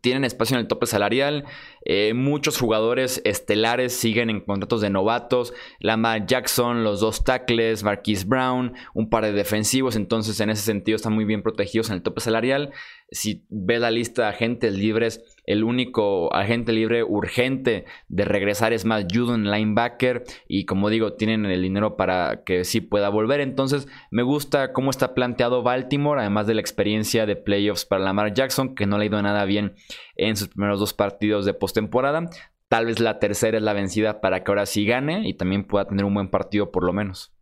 tienen 0.00 0.24
espacio 0.24 0.56
en 0.56 0.60
el 0.60 0.68
tope 0.68 0.86
salarial. 0.86 1.44
Eh, 1.84 2.14
muchos 2.14 2.58
jugadores 2.58 3.20
estelares 3.24 3.94
siguen 3.94 4.30
en 4.30 4.40
contratos 4.40 4.80
de 4.80 4.90
novatos. 4.90 5.52
Lamar 5.80 6.26
Jackson, 6.26 6.84
los 6.84 7.00
dos 7.00 7.24
tackles, 7.24 7.82
Marquise 7.82 8.24
Brown, 8.26 8.74
un 8.94 9.10
par 9.10 9.24
de 9.24 9.32
defensivos. 9.32 9.96
Entonces, 9.96 10.40
en 10.40 10.50
ese 10.50 10.62
sentido, 10.62 10.96
están 10.96 11.12
muy 11.12 11.24
bien 11.24 11.42
protegidos 11.42 11.90
en 11.90 11.96
el 11.96 12.02
tope 12.02 12.20
salarial. 12.20 12.72
Si 13.10 13.46
ves 13.48 13.80
la 13.80 13.90
lista 13.90 14.22
de 14.22 14.28
agentes 14.28 14.74
libres, 14.74 15.22
el 15.46 15.62
único 15.62 16.34
agente 16.34 16.72
libre 16.72 17.04
urgente 17.04 17.84
de 18.08 18.24
regresar 18.24 18.72
es 18.72 18.84
más 18.84 19.04
Judon 19.12 19.50
linebacker. 19.50 20.24
Y 20.48 20.64
como 20.64 20.90
digo, 20.90 21.14
tienen 21.14 21.44
el 21.44 21.62
dinero 21.62 21.96
para 21.96 22.42
que 22.44 22.64
sí 22.64 22.80
pueda 22.80 23.10
volver. 23.10 23.40
Entonces, 23.40 23.86
me 24.10 24.22
gusta 24.22 24.72
cómo 24.72 24.90
está 24.90 25.14
planteado 25.14 25.62
Baltimore, 25.62 26.20
además 26.20 26.46
de 26.46 26.54
la 26.54 26.60
experiencia 26.60 27.26
de 27.26 27.36
playoffs 27.36 27.84
para 27.84 28.02
Lamar 28.02 28.32
Jackson, 28.32 28.74
que 28.74 28.86
no 28.86 28.98
le 28.98 29.04
ha 29.04 29.08
ido 29.08 29.22
nada 29.22 29.44
bien 29.44 29.74
en 30.16 30.36
sus 30.36 30.48
primeros 30.48 30.80
dos 30.80 30.94
partidos 30.94 31.44
de 31.44 31.54
postemporada. 31.54 32.30
Tal 32.68 32.86
vez 32.86 33.00
la 33.00 33.18
tercera 33.18 33.58
es 33.58 33.62
la 33.62 33.74
vencida 33.74 34.20
para 34.20 34.42
que 34.42 34.50
ahora 34.50 34.66
sí 34.66 34.86
gane 34.86 35.28
y 35.28 35.34
también 35.34 35.64
pueda 35.64 35.86
tener 35.86 36.04
un 36.04 36.14
buen 36.14 36.30
partido 36.30 36.72
por 36.72 36.84
lo 36.84 36.92
menos. 36.92 37.33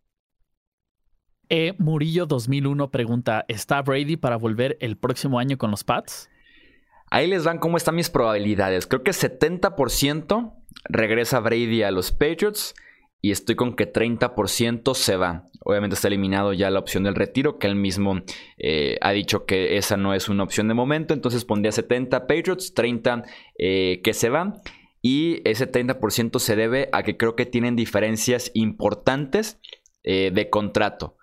E. 1.55 1.75
Murillo 1.77 2.25
2001 2.25 2.89
pregunta, 2.89 3.45
¿está 3.47 3.79
Brady 3.83 4.17
para 4.17 4.37
volver 4.37 4.75
el 4.79 4.97
próximo 4.97 5.37
año 5.37 5.55
con 5.59 5.69
los 5.69 5.83
Pats? 5.83 6.27
Ahí 7.11 7.27
les 7.27 7.43
van 7.43 7.59
cómo 7.59 7.77
están 7.77 7.93
mis 7.93 8.09
probabilidades. 8.09 8.87
Creo 8.87 9.03
que 9.03 9.11
70% 9.11 10.51
regresa 10.85 11.39
Brady 11.41 11.83
a 11.83 11.91
los 11.91 12.11
Patriots 12.11 12.73
y 13.21 13.29
estoy 13.29 13.53
con 13.53 13.75
que 13.75 13.93
30% 13.93 14.95
se 14.95 15.15
va. 15.15 15.45
Obviamente 15.59 15.93
está 15.93 16.07
eliminado 16.07 16.53
ya 16.53 16.71
la 16.71 16.79
opción 16.79 17.03
del 17.03 17.13
retiro, 17.13 17.59
que 17.59 17.67
él 17.67 17.75
mismo 17.75 18.23
eh, 18.57 18.97
ha 19.01 19.11
dicho 19.11 19.45
que 19.45 19.77
esa 19.77 19.95
no 19.95 20.15
es 20.15 20.29
una 20.29 20.41
opción 20.41 20.67
de 20.69 20.73
momento. 20.73 21.13
Entonces 21.13 21.45
pondría 21.45 21.71
70 21.71 22.25
Patriots, 22.25 22.73
30 22.73 23.25
eh, 23.59 24.01
que 24.03 24.15
se 24.15 24.29
van. 24.29 24.55
Y 25.03 25.47
ese 25.47 25.71
30% 25.71 26.39
se 26.39 26.55
debe 26.55 26.89
a 26.93 27.03
que 27.03 27.15
creo 27.15 27.35
que 27.35 27.45
tienen 27.45 27.75
diferencias 27.75 28.49
importantes 28.55 29.59
eh, 30.01 30.31
de 30.33 30.49
contrato. 30.49 31.15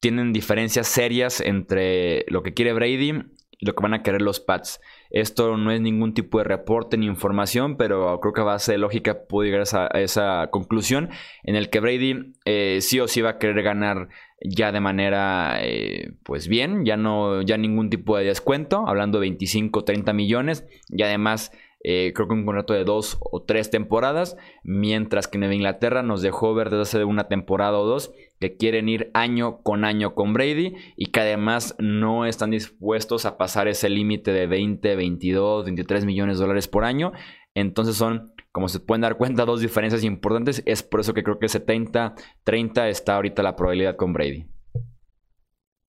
Tienen 0.00 0.32
diferencias 0.32 0.86
serias 0.86 1.40
entre 1.40 2.24
lo 2.28 2.42
que 2.42 2.54
quiere 2.54 2.72
Brady 2.72 3.22
y 3.58 3.66
lo 3.66 3.74
que 3.74 3.82
van 3.82 3.94
a 3.94 4.02
querer 4.02 4.22
los 4.22 4.40
Pats. 4.40 4.80
Esto 5.10 5.56
no 5.56 5.70
es 5.70 5.80
ningún 5.80 6.14
tipo 6.14 6.38
de 6.38 6.44
reporte 6.44 6.96
ni 6.96 7.06
información, 7.06 7.76
pero 7.76 8.20
creo 8.20 8.32
que 8.32 8.40
a 8.42 8.44
base 8.44 8.72
de 8.72 8.78
lógica 8.78 9.26
puedo 9.28 9.46
llegar 9.46 9.64
a 9.72 10.00
esa, 10.00 10.48
conclusión 10.50 11.10
en 11.42 11.56
el 11.56 11.70
que 11.70 11.80
Brady 11.80 12.34
eh, 12.44 12.78
sí 12.80 13.00
o 13.00 13.08
sí 13.08 13.22
va 13.22 13.30
a 13.30 13.38
querer 13.38 13.62
ganar 13.62 14.08
ya 14.44 14.72
de 14.72 14.80
manera 14.80 15.58
eh, 15.62 16.12
pues 16.22 16.48
bien, 16.48 16.84
ya 16.84 16.96
no 16.96 17.40
ya 17.42 17.56
ningún 17.56 17.88
tipo 17.88 18.18
de 18.18 18.24
descuento, 18.24 18.86
hablando 18.86 19.18
de 19.18 19.28
25, 19.28 19.84
30 19.84 20.12
millones 20.12 20.66
y 20.88 21.02
además 21.02 21.52
eh, 21.88 22.12
creo 22.16 22.26
que 22.26 22.34
un 22.34 22.44
contrato 22.44 22.72
de 22.72 22.82
dos 22.82 23.16
o 23.20 23.42
tres 23.42 23.70
temporadas, 23.70 24.36
mientras 24.64 25.28
que 25.28 25.38
Nueva 25.38 25.54
Inglaterra 25.54 26.02
nos 26.02 26.20
dejó 26.20 26.52
ver 26.52 26.68
desde 26.68 26.82
hace 26.82 27.04
una 27.04 27.28
temporada 27.28 27.78
o 27.78 27.86
dos 27.86 28.12
que 28.40 28.56
quieren 28.56 28.88
ir 28.88 29.12
año 29.14 29.62
con 29.62 29.84
año 29.84 30.16
con 30.16 30.32
Brady 30.32 30.74
y 30.96 31.06
que 31.12 31.20
además 31.20 31.76
no 31.78 32.26
están 32.26 32.50
dispuestos 32.50 33.24
a 33.24 33.38
pasar 33.38 33.68
ese 33.68 33.88
límite 33.88 34.32
de 34.32 34.48
20, 34.48 34.96
22, 34.96 35.64
23 35.66 36.04
millones 36.06 36.38
de 36.38 36.42
dólares 36.42 36.66
por 36.66 36.84
año. 36.84 37.12
Entonces 37.54 37.94
son, 37.94 38.32
como 38.50 38.68
se 38.68 38.80
pueden 38.80 39.02
dar 39.02 39.16
cuenta, 39.16 39.44
dos 39.44 39.60
diferencias 39.60 40.02
importantes. 40.02 40.64
Es 40.66 40.82
por 40.82 40.98
eso 40.98 41.14
que 41.14 41.22
creo 41.22 41.38
que 41.38 41.48
70, 41.48 42.16
30 42.42 42.88
está 42.88 43.14
ahorita 43.14 43.44
la 43.44 43.54
probabilidad 43.54 43.94
con 43.94 44.12
Brady. 44.12 44.48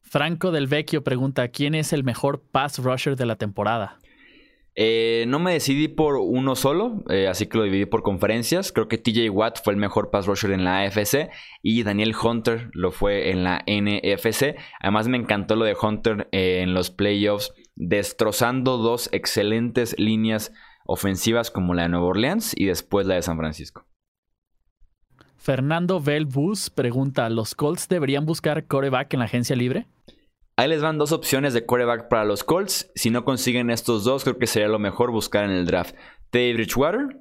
Franco 0.01 0.51
del 0.51 0.67
Vecchio 0.67 1.03
pregunta, 1.03 1.47
¿quién 1.47 1.73
es 1.73 1.91
el 1.91 2.03
mejor 2.03 2.43
pass 2.51 2.77
rusher 2.77 3.15
de 3.15 3.25
la 3.25 3.37
temporada? 3.37 3.97
Eh, 4.79 5.25
no 5.27 5.39
me 5.39 5.53
decidí 5.53 5.87
por 5.87 6.17
uno 6.17 6.55
solo, 6.55 7.03
eh, 7.09 7.27
así 7.27 7.47
que 7.47 7.57
lo 7.57 7.63
dividí 7.63 7.87
por 7.87 8.03
conferencias. 8.03 8.71
Creo 8.71 8.87
que 8.87 8.99
TJ 8.99 9.31
Watt 9.31 9.57
fue 9.63 9.73
el 9.73 9.79
mejor 9.79 10.11
pass 10.11 10.27
rusher 10.27 10.51
en 10.51 10.63
la 10.63 10.81
AFC 10.81 11.31
y 11.63 11.81
Daniel 11.81 12.13
Hunter 12.15 12.69
lo 12.73 12.91
fue 12.91 13.31
en 13.31 13.43
la 13.43 13.63
NFC. 13.65 14.55
Además 14.79 15.07
me 15.07 15.17
encantó 15.17 15.55
lo 15.55 15.65
de 15.65 15.75
Hunter 15.81 16.29
eh, 16.31 16.61
en 16.61 16.75
los 16.75 16.91
playoffs, 16.91 17.53
destrozando 17.75 18.77
dos 18.77 19.09
excelentes 19.13 19.95
líneas 19.97 20.53
ofensivas 20.85 21.49
como 21.49 21.73
la 21.73 21.81
de 21.83 21.89
Nueva 21.89 22.05
Orleans 22.05 22.53
y 22.55 22.65
después 22.65 23.07
la 23.07 23.15
de 23.15 23.23
San 23.23 23.37
Francisco. 23.37 23.87
Fernando 25.37 25.99
Belbus 25.99 26.69
pregunta, 26.69 27.27
¿los 27.29 27.55
Colts 27.55 27.87
deberían 27.87 28.27
buscar 28.27 28.67
coreback 28.67 29.11
en 29.13 29.19
la 29.21 29.25
agencia 29.25 29.55
libre? 29.55 29.87
Ahí 30.59 30.67
les 30.67 30.81
van 30.81 30.97
dos 30.97 31.11
opciones 31.11 31.53
de 31.53 31.67
quarterback 31.67 32.09
para 32.09 32.25
los 32.25 32.43
Colts. 32.43 32.91
Si 32.95 33.11
no 33.11 33.23
consiguen 33.23 33.69
estos 33.69 34.03
dos, 34.03 34.23
creo 34.23 34.39
que 34.39 34.47
sería 34.47 34.67
lo 34.67 34.79
mejor 34.79 35.11
buscar 35.11 35.45
en 35.45 35.51
el 35.51 35.67
draft. 35.67 35.95
Teddy 36.31 36.53
Bridgewater 36.53 37.19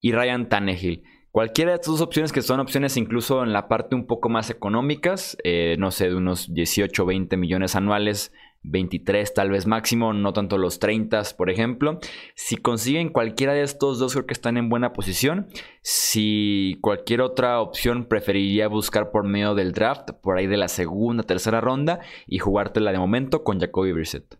y 0.00 0.12
Ryan 0.12 0.48
Tannehill. 0.48 1.02
Cualquiera 1.30 1.72
de 1.72 1.74
estas 1.74 1.92
dos 1.92 2.00
opciones 2.00 2.32
que 2.32 2.40
son 2.40 2.60
opciones 2.60 2.96
incluso 2.96 3.42
en 3.42 3.52
la 3.52 3.68
parte 3.68 3.94
un 3.94 4.06
poco 4.06 4.30
más 4.30 4.48
económicas, 4.48 5.36
eh, 5.44 5.76
no 5.78 5.90
sé, 5.90 6.08
de 6.08 6.14
unos 6.14 6.54
18 6.54 7.02
o 7.02 7.06
20 7.06 7.36
millones 7.36 7.76
anuales, 7.76 8.32
23 8.64 9.32
tal 9.34 9.50
vez 9.50 9.66
máximo, 9.66 10.12
no 10.12 10.32
tanto 10.32 10.58
los 10.58 10.78
30 10.78 11.22
por 11.36 11.50
ejemplo. 11.50 11.98
Si 12.34 12.56
consiguen 12.56 13.10
cualquiera 13.10 13.52
de 13.52 13.62
estos 13.62 13.98
dos 13.98 14.12
creo 14.12 14.26
que 14.26 14.34
están 14.34 14.56
en 14.56 14.68
buena 14.68 14.92
posición. 14.92 15.46
Si 15.82 16.78
cualquier 16.80 17.20
otra 17.20 17.60
opción 17.60 18.06
preferiría 18.06 18.68
buscar 18.68 19.10
por 19.10 19.24
medio 19.24 19.54
del 19.54 19.72
draft, 19.72 20.10
por 20.22 20.38
ahí 20.38 20.46
de 20.46 20.56
la 20.56 20.68
segunda, 20.68 21.22
tercera 21.22 21.60
ronda 21.60 22.00
y 22.26 22.38
jugártela 22.38 22.90
de 22.90 22.98
momento 22.98 23.44
con 23.44 23.60
Jacoby 23.60 23.92
Brissett. 23.92 24.38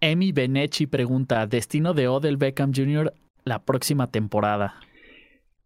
Emi 0.00 0.32
Benechi 0.32 0.86
pregunta, 0.86 1.46
¿destino 1.46 1.94
de 1.94 2.08
Odell 2.08 2.36
Beckham 2.36 2.72
Jr. 2.74 3.12
la 3.44 3.64
próxima 3.64 4.06
temporada? 4.06 4.80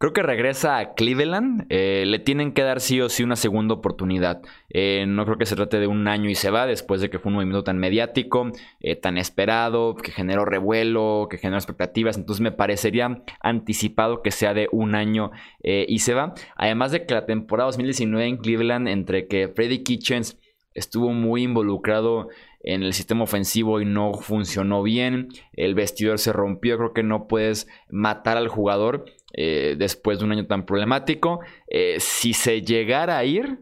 Creo 0.04 0.12
que 0.12 0.22
regresa 0.22 0.76
a 0.76 0.92
Cleveland. 0.92 1.64
Eh, 1.70 2.04
le 2.06 2.18
tienen 2.18 2.52
que 2.52 2.60
dar 2.60 2.82
sí 2.82 3.00
o 3.00 3.08
sí 3.08 3.22
una 3.22 3.36
segunda 3.36 3.72
oportunidad. 3.72 4.42
Eh, 4.68 5.06
no 5.08 5.24
creo 5.24 5.38
que 5.38 5.46
se 5.46 5.56
trate 5.56 5.80
de 5.80 5.86
un 5.86 6.08
año 6.08 6.28
y 6.28 6.34
se 6.34 6.50
va 6.50 6.66
después 6.66 7.00
de 7.00 7.08
que 7.08 7.18
fue 7.18 7.30
un 7.30 7.36
movimiento 7.36 7.64
tan 7.64 7.78
mediático, 7.78 8.52
eh, 8.80 8.96
tan 8.96 9.16
esperado, 9.16 9.96
que 9.96 10.12
generó 10.12 10.44
revuelo, 10.44 11.26
que 11.30 11.38
generó 11.38 11.56
expectativas. 11.56 12.18
Entonces 12.18 12.42
me 12.42 12.52
parecería 12.52 13.22
anticipado 13.40 14.20
que 14.20 14.30
sea 14.30 14.52
de 14.52 14.68
un 14.72 14.94
año 14.94 15.30
y 15.62 16.00
se 16.00 16.12
va. 16.12 16.34
Además 16.54 16.92
de 16.92 17.06
que 17.06 17.14
la 17.14 17.24
temporada 17.24 17.68
2019 17.68 18.26
en 18.26 18.36
Cleveland, 18.36 18.88
entre 18.88 19.26
que 19.26 19.48
Freddy 19.48 19.84
Kitchens 19.84 20.38
estuvo 20.74 21.12
muy 21.12 21.44
involucrado 21.44 22.28
en 22.64 22.82
el 22.82 22.92
sistema 22.92 23.24
ofensivo 23.24 23.80
y 23.80 23.84
no 23.84 24.14
funcionó 24.14 24.82
bien. 24.82 25.28
El 25.52 25.74
vestidor 25.74 26.18
se 26.18 26.32
rompió. 26.32 26.76
Creo 26.76 26.92
que 26.92 27.02
no 27.02 27.28
puedes 27.28 27.68
matar 27.88 28.36
al 28.36 28.48
jugador 28.48 29.04
eh, 29.34 29.76
después 29.78 30.18
de 30.18 30.24
un 30.24 30.32
año 30.32 30.46
tan 30.46 30.64
problemático. 30.66 31.40
Eh, 31.68 31.96
si 32.00 32.32
se 32.32 32.62
llegara 32.62 33.18
a 33.18 33.24
ir, 33.24 33.60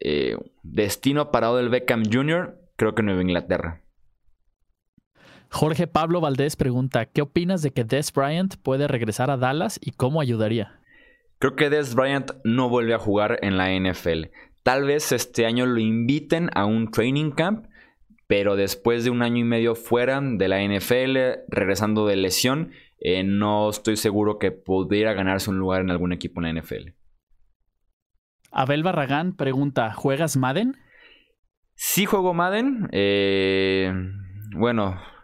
eh, 0.00 0.36
destino 0.62 1.30
parado 1.30 1.56
del 1.56 1.68
Beckham 1.68 2.02
Jr., 2.10 2.58
creo 2.76 2.94
que 2.94 3.02
Nueva 3.02 3.22
Inglaterra. 3.22 3.80
Jorge 5.48 5.86
Pablo 5.86 6.20
Valdés 6.20 6.56
pregunta, 6.56 7.04
¿qué 7.06 7.20
opinas 7.20 7.60
de 7.62 7.72
que 7.72 7.84
Des 7.84 8.12
Bryant 8.12 8.56
puede 8.56 8.88
regresar 8.88 9.30
a 9.30 9.36
Dallas 9.36 9.78
y 9.82 9.90
cómo 9.90 10.20
ayudaría? 10.20 10.80
Creo 11.38 11.56
que 11.56 11.68
Des 11.68 11.94
Bryant 11.94 12.30
no 12.44 12.68
vuelve 12.68 12.94
a 12.94 12.98
jugar 12.98 13.38
en 13.42 13.58
la 13.58 13.70
NFL. 13.70 14.30
Tal 14.62 14.84
vez 14.84 15.12
este 15.12 15.44
año 15.44 15.66
lo 15.66 15.78
inviten 15.78 16.48
a 16.54 16.64
un 16.64 16.90
training 16.90 17.32
camp, 17.32 17.66
pero 18.32 18.56
después 18.56 19.04
de 19.04 19.10
un 19.10 19.20
año 19.20 19.40
y 19.40 19.44
medio 19.44 19.74
fuera 19.74 20.18
de 20.22 20.48
la 20.48 20.62
NFL, 20.62 21.44
regresando 21.48 22.06
de 22.06 22.16
lesión, 22.16 22.72
eh, 22.98 23.24
no 23.24 23.68
estoy 23.68 23.98
seguro 23.98 24.38
que 24.38 24.50
pudiera 24.50 25.12
ganarse 25.12 25.50
un 25.50 25.58
lugar 25.58 25.82
en 25.82 25.90
algún 25.90 26.14
equipo 26.14 26.40
en 26.40 26.54
la 26.54 26.62
NFL. 26.62 26.94
Abel 28.50 28.82
Barragán 28.84 29.36
pregunta, 29.36 29.92
¿juegas 29.92 30.38
Madden? 30.38 30.78
Sí 31.74 32.06
juego 32.06 32.32
Madden. 32.32 32.88
Eh, 32.92 33.92
bueno, 34.54 35.00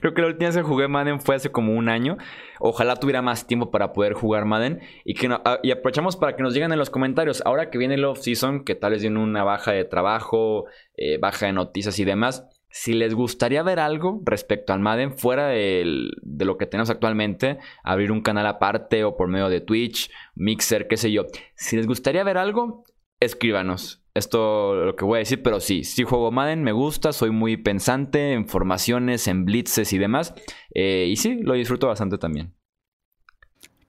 creo 0.00 0.14
que 0.14 0.22
la 0.22 0.28
última 0.28 0.48
vez 0.48 0.56
que 0.56 0.62
jugué 0.62 0.88
Madden 0.88 1.20
fue 1.20 1.36
hace 1.36 1.50
como 1.50 1.74
un 1.74 1.88
año. 1.88 2.16
Ojalá 2.60 2.96
tuviera 2.96 3.22
más 3.22 3.46
tiempo 3.46 3.70
para 3.70 3.92
poder 3.92 4.12
jugar 4.12 4.44
Madden. 4.44 4.80
Y, 5.04 5.14
que 5.14 5.28
ah, 5.30 5.58
y 5.62 5.70
aprovechamos 5.70 6.16
para 6.16 6.36
que 6.36 6.42
nos 6.42 6.54
digan 6.54 6.72
en 6.72 6.78
los 6.78 6.90
comentarios, 6.90 7.42
ahora 7.46 7.70
que 7.70 7.78
viene 7.78 7.94
el 7.94 8.04
off-season, 8.04 8.64
que 8.64 8.74
tal 8.74 8.92
vez 8.92 9.02
viene 9.02 9.20
una 9.20 9.44
baja 9.44 9.72
de 9.72 9.84
trabajo, 9.84 10.66
eh, 10.96 11.18
baja 11.18 11.46
de 11.46 11.52
noticias 11.52 11.98
y 11.98 12.04
demás. 12.04 12.46
Si 12.68 12.94
les 12.94 13.14
gustaría 13.14 13.62
ver 13.62 13.80
algo 13.80 14.22
respecto 14.24 14.72
al 14.72 14.80
Madden 14.80 15.16
fuera 15.16 15.48
de 15.48 15.84
lo 16.22 16.56
que 16.56 16.66
tenemos 16.66 16.88
actualmente, 16.88 17.58
abrir 17.84 18.10
un 18.10 18.22
canal 18.22 18.46
aparte 18.46 19.04
o 19.04 19.16
por 19.16 19.28
medio 19.28 19.50
de 19.50 19.60
Twitch, 19.60 20.10
Mixer, 20.34 20.88
qué 20.88 20.96
sé 20.96 21.12
yo. 21.12 21.26
Si 21.54 21.76
les 21.76 21.86
gustaría 21.86 22.24
ver 22.24 22.38
algo, 22.38 22.84
escríbanos. 23.20 24.01
Esto 24.14 24.74
lo 24.74 24.94
que 24.94 25.04
voy 25.04 25.16
a 25.16 25.18
decir, 25.20 25.42
pero 25.42 25.58
sí, 25.60 25.84
sí 25.84 26.04
juego 26.04 26.30
Madden, 26.30 26.62
me 26.62 26.72
gusta, 26.72 27.12
soy 27.12 27.30
muy 27.30 27.56
pensante 27.56 28.34
en 28.34 28.46
formaciones, 28.46 29.26
en 29.26 29.46
blitzes 29.46 29.92
y 29.92 29.98
demás. 29.98 30.34
Eh, 30.74 31.06
y 31.10 31.16
sí, 31.16 31.40
lo 31.42 31.54
disfruto 31.54 31.86
bastante 31.86 32.18
también. 32.18 32.54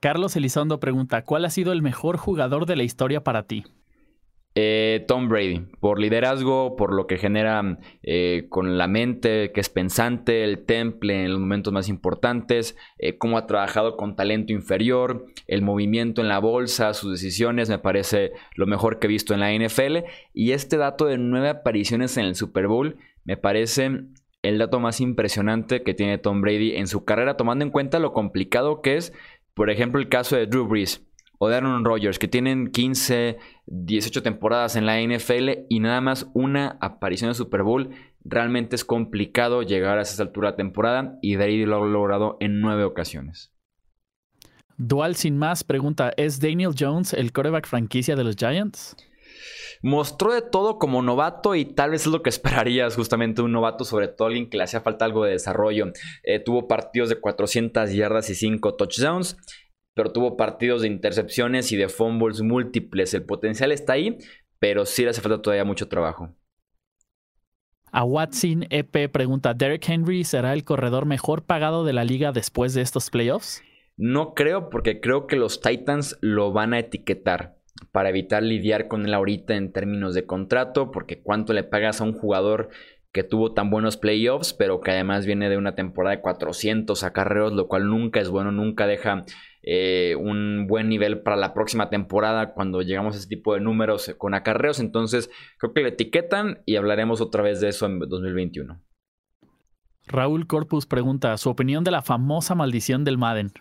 Carlos 0.00 0.36
Elizondo 0.36 0.80
pregunta, 0.80 1.24
¿cuál 1.24 1.44
ha 1.44 1.50
sido 1.50 1.72
el 1.72 1.82
mejor 1.82 2.16
jugador 2.16 2.66
de 2.66 2.76
la 2.76 2.82
historia 2.82 3.22
para 3.22 3.44
ti? 3.44 3.64
Eh, 4.56 5.04
Tom 5.08 5.28
Brady, 5.28 5.66
por 5.80 5.98
liderazgo, 5.98 6.76
por 6.76 6.94
lo 6.94 7.08
que 7.08 7.18
genera 7.18 7.78
eh, 8.04 8.46
con 8.50 8.78
la 8.78 8.86
mente, 8.86 9.50
que 9.50 9.60
es 9.60 9.68
pensante, 9.68 10.44
el 10.44 10.64
temple 10.64 11.24
en 11.24 11.32
los 11.32 11.40
momentos 11.40 11.72
más 11.72 11.88
importantes, 11.88 12.76
eh, 12.98 13.18
cómo 13.18 13.36
ha 13.36 13.48
trabajado 13.48 13.96
con 13.96 14.14
talento 14.14 14.52
inferior, 14.52 15.26
el 15.48 15.62
movimiento 15.62 16.22
en 16.22 16.28
la 16.28 16.38
bolsa, 16.38 16.94
sus 16.94 17.10
decisiones, 17.10 17.68
me 17.68 17.80
parece 17.80 18.30
lo 18.54 18.66
mejor 18.66 19.00
que 19.00 19.08
he 19.08 19.08
visto 19.08 19.34
en 19.34 19.40
la 19.40 19.52
NFL. 19.52 20.04
Y 20.32 20.52
este 20.52 20.76
dato 20.76 21.06
de 21.06 21.18
nueve 21.18 21.48
apariciones 21.48 22.16
en 22.16 22.26
el 22.26 22.36
Super 22.36 22.68
Bowl 22.68 22.96
me 23.24 23.36
parece 23.36 24.04
el 24.42 24.58
dato 24.58 24.78
más 24.78 25.00
impresionante 25.00 25.82
que 25.82 25.94
tiene 25.94 26.18
Tom 26.18 26.42
Brady 26.42 26.76
en 26.76 26.86
su 26.86 27.04
carrera, 27.04 27.36
tomando 27.36 27.64
en 27.64 27.72
cuenta 27.72 27.98
lo 27.98 28.12
complicado 28.12 28.82
que 28.82 28.98
es, 28.98 29.12
por 29.54 29.70
ejemplo, 29.70 30.00
el 30.00 30.08
caso 30.08 30.36
de 30.36 30.46
Drew 30.46 30.68
Brees 30.68 31.04
o 31.38 31.48
de 31.48 31.56
Aaron 31.56 31.84
Rodgers, 31.84 32.18
que 32.18 32.28
tienen 32.28 32.70
15, 32.70 33.38
18 33.66 34.22
temporadas 34.22 34.76
en 34.76 34.86
la 34.86 35.00
NFL 35.00 35.66
y 35.68 35.80
nada 35.80 36.00
más 36.00 36.30
una 36.34 36.78
aparición 36.80 37.30
en 37.30 37.34
Super 37.34 37.62
Bowl, 37.62 37.90
realmente 38.24 38.76
es 38.76 38.84
complicado 38.84 39.62
llegar 39.62 39.98
a 39.98 40.02
esa 40.02 40.22
altura 40.22 40.52
de 40.52 40.56
temporada 40.56 41.18
y 41.22 41.36
de 41.36 41.44
ahí 41.44 41.64
lo 41.64 41.82
ha 41.82 41.86
logrado 41.86 42.36
en 42.40 42.60
nueve 42.60 42.84
ocasiones. 42.84 43.52
Dual 44.76 45.14
sin 45.14 45.38
más 45.38 45.62
pregunta, 45.62 46.12
¿es 46.16 46.40
Daniel 46.40 46.74
Jones 46.76 47.12
el 47.12 47.32
coreback 47.32 47.66
franquicia 47.66 48.16
de 48.16 48.24
los 48.24 48.36
Giants? 48.36 48.96
Mostró 49.82 50.32
de 50.32 50.42
todo 50.42 50.78
como 50.78 51.02
novato 51.02 51.54
y 51.54 51.64
tal 51.64 51.90
vez 51.90 52.02
es 52.02 52.12
lo 52.12 52.22
que 52.22 52.30
esperarías 52.30 52.96
justamente 52.96 53.42
un 53.42 53.52
novato, 53.52 53.84
sobre 53.84 54.08
todo 54.08 54.28
alguien 54.28 54.48
que 54.48 54.56
le 54.56 54.64
hacía 54.64 54.80
falta 54.80 55.04
algo 55.04 55.24
de 55.24 55.32
desarrollo. 55.32 55.92
Eh, 56.24 56.40
tuvo 56.40 56.66
partidos 56.66 57.08
de 57.08 57.20
400 57.20 57.92
yardas 57.92 58.30
y 58.30 58.34
5 58.34 58.74
touchdowns 58.74 59.36
pero 59.94 60.12
tuvo 60.12 60.36
partidos 60.36 60.82
de 60.82 60.88
intercepciones 60.88 61.72
y 61.72 61.76
de 61.76 61.88
fumbles 61.88 62.42
múltiples. 62.42 63.14
El 63.14 63.24
potencial 63.24 63.72
está 63.72 63.94
ahí, 63.94 64.18
pero 64.58 64.84
sí 64.84 65.04
le 65.04 65.10
hace 65.10 65.20
falta 65.20 65.40
todavía 65.40 65.64
mucho 65.64 65.88
trabajo. 65.88 66.34
A 67.92 68.02
Watson 68.02 68.66
EP 68.70 69.08
pregunta, 69.10 69.54
¿Derek 69.54 69.88
Henry 69.88 70.24
será 70.24 70.52
el 70.52 70.64
corredor 70.64 71.06
mejor 71.06 71.44
pagado 71.44 71.84
de 71.84 71.92
la 71.92 72.02
liga 72.02 72.32
después 72.32 72.74
de 72.74 72.82
estos 72.82 73.08
playoffs? 73.08 73.62
No 73.96 74.34
creo, 74.34 74.68
porque 74.68 75.00
creo 75.00 75.28
que 75.28 75.36
los 75.36 75.60
Titans 75.60 76.18
lo 76.20 76.52
van 76.52 76.74
a 76.74 76.80
etiquetar 76.80 77.56
para 77.92 78.08
evitar 78.08 78.42
lidiar 78.42 78.88
con 78.88 79.06
él 79.06 79.14
ahorita 79.14 79.54
en 79.54 79.72
términos 79.72 80.14
de 80.14 80.26
contrato, 80.26 80.90
porque 80.90 81.22
cuánto 81.22 81.52
le 81.52 81.62
pagas 81.62 82.00
a 82.00 82.04
un 82.04 82.12
jugador 82.12 82.70
que 83.12 83.22
tuvo 83.22 83.54
tan 83.54 83.70
buenos 83.70 83.96
playoffs, 83.96 84.52
pero 84.54 84.80
que 84.80 84.90
además 84.90 85.24
viene 85.24 85.48
de 85.48 85.56
una 85.56 85.76
temporada 85.76 86.16
de 86.16 86.22
400 86.22 87.04
acarreos, 87.04 87.52
lo 87.52 87.68
cual 87.68 87.88
nunca 87.88 88.18
es 88.20 88.28
bueno, 88.28 88.50
nunca 88.50 88.88
deja 88.88 89.24
eh, 89.66 90.14
un 90.16 90.66
buen 90.66 90.88
nivel 90.88 91.22
para 91.22 91.36
la 91.36 91.54
próxima 91.54 91.90
temporada 91.90 92.52
cuando 92.54 92.82
llegamos 92.82 93.14
a 93.14 93.18
ese 93.18 93.28
tipo 93.28 93.54
de 93.54 93.60
números 93.60 94.14
con 94.18 94.34
acarreos. 94.34 94.80
Entonces, 94.80 95.30
creo 95.58 95.72
que 95.72 95.82
le 95.82 95.88
etiquetan 95.90 96.62
y 96.66 96.76
hablaremos 96.76 97.20
otra 97.20 97.42
vez 97.42 97.60
de 97.60 97.68
eso 97.68 97.86
en 97.86 97.98
2021. 97.98 98.80
Raúl 100.06 100.46
Corpus 100.46 100.86
pregunta 100.86 101.36
su 101.38 101.48
opinión 101.48 101.82
de 101.82 101.90
la 101.90 102.02
famosa 102.02 102.54
maldición 102.54 103.04
del 103.04 103.18
Madden. 103.18 103.52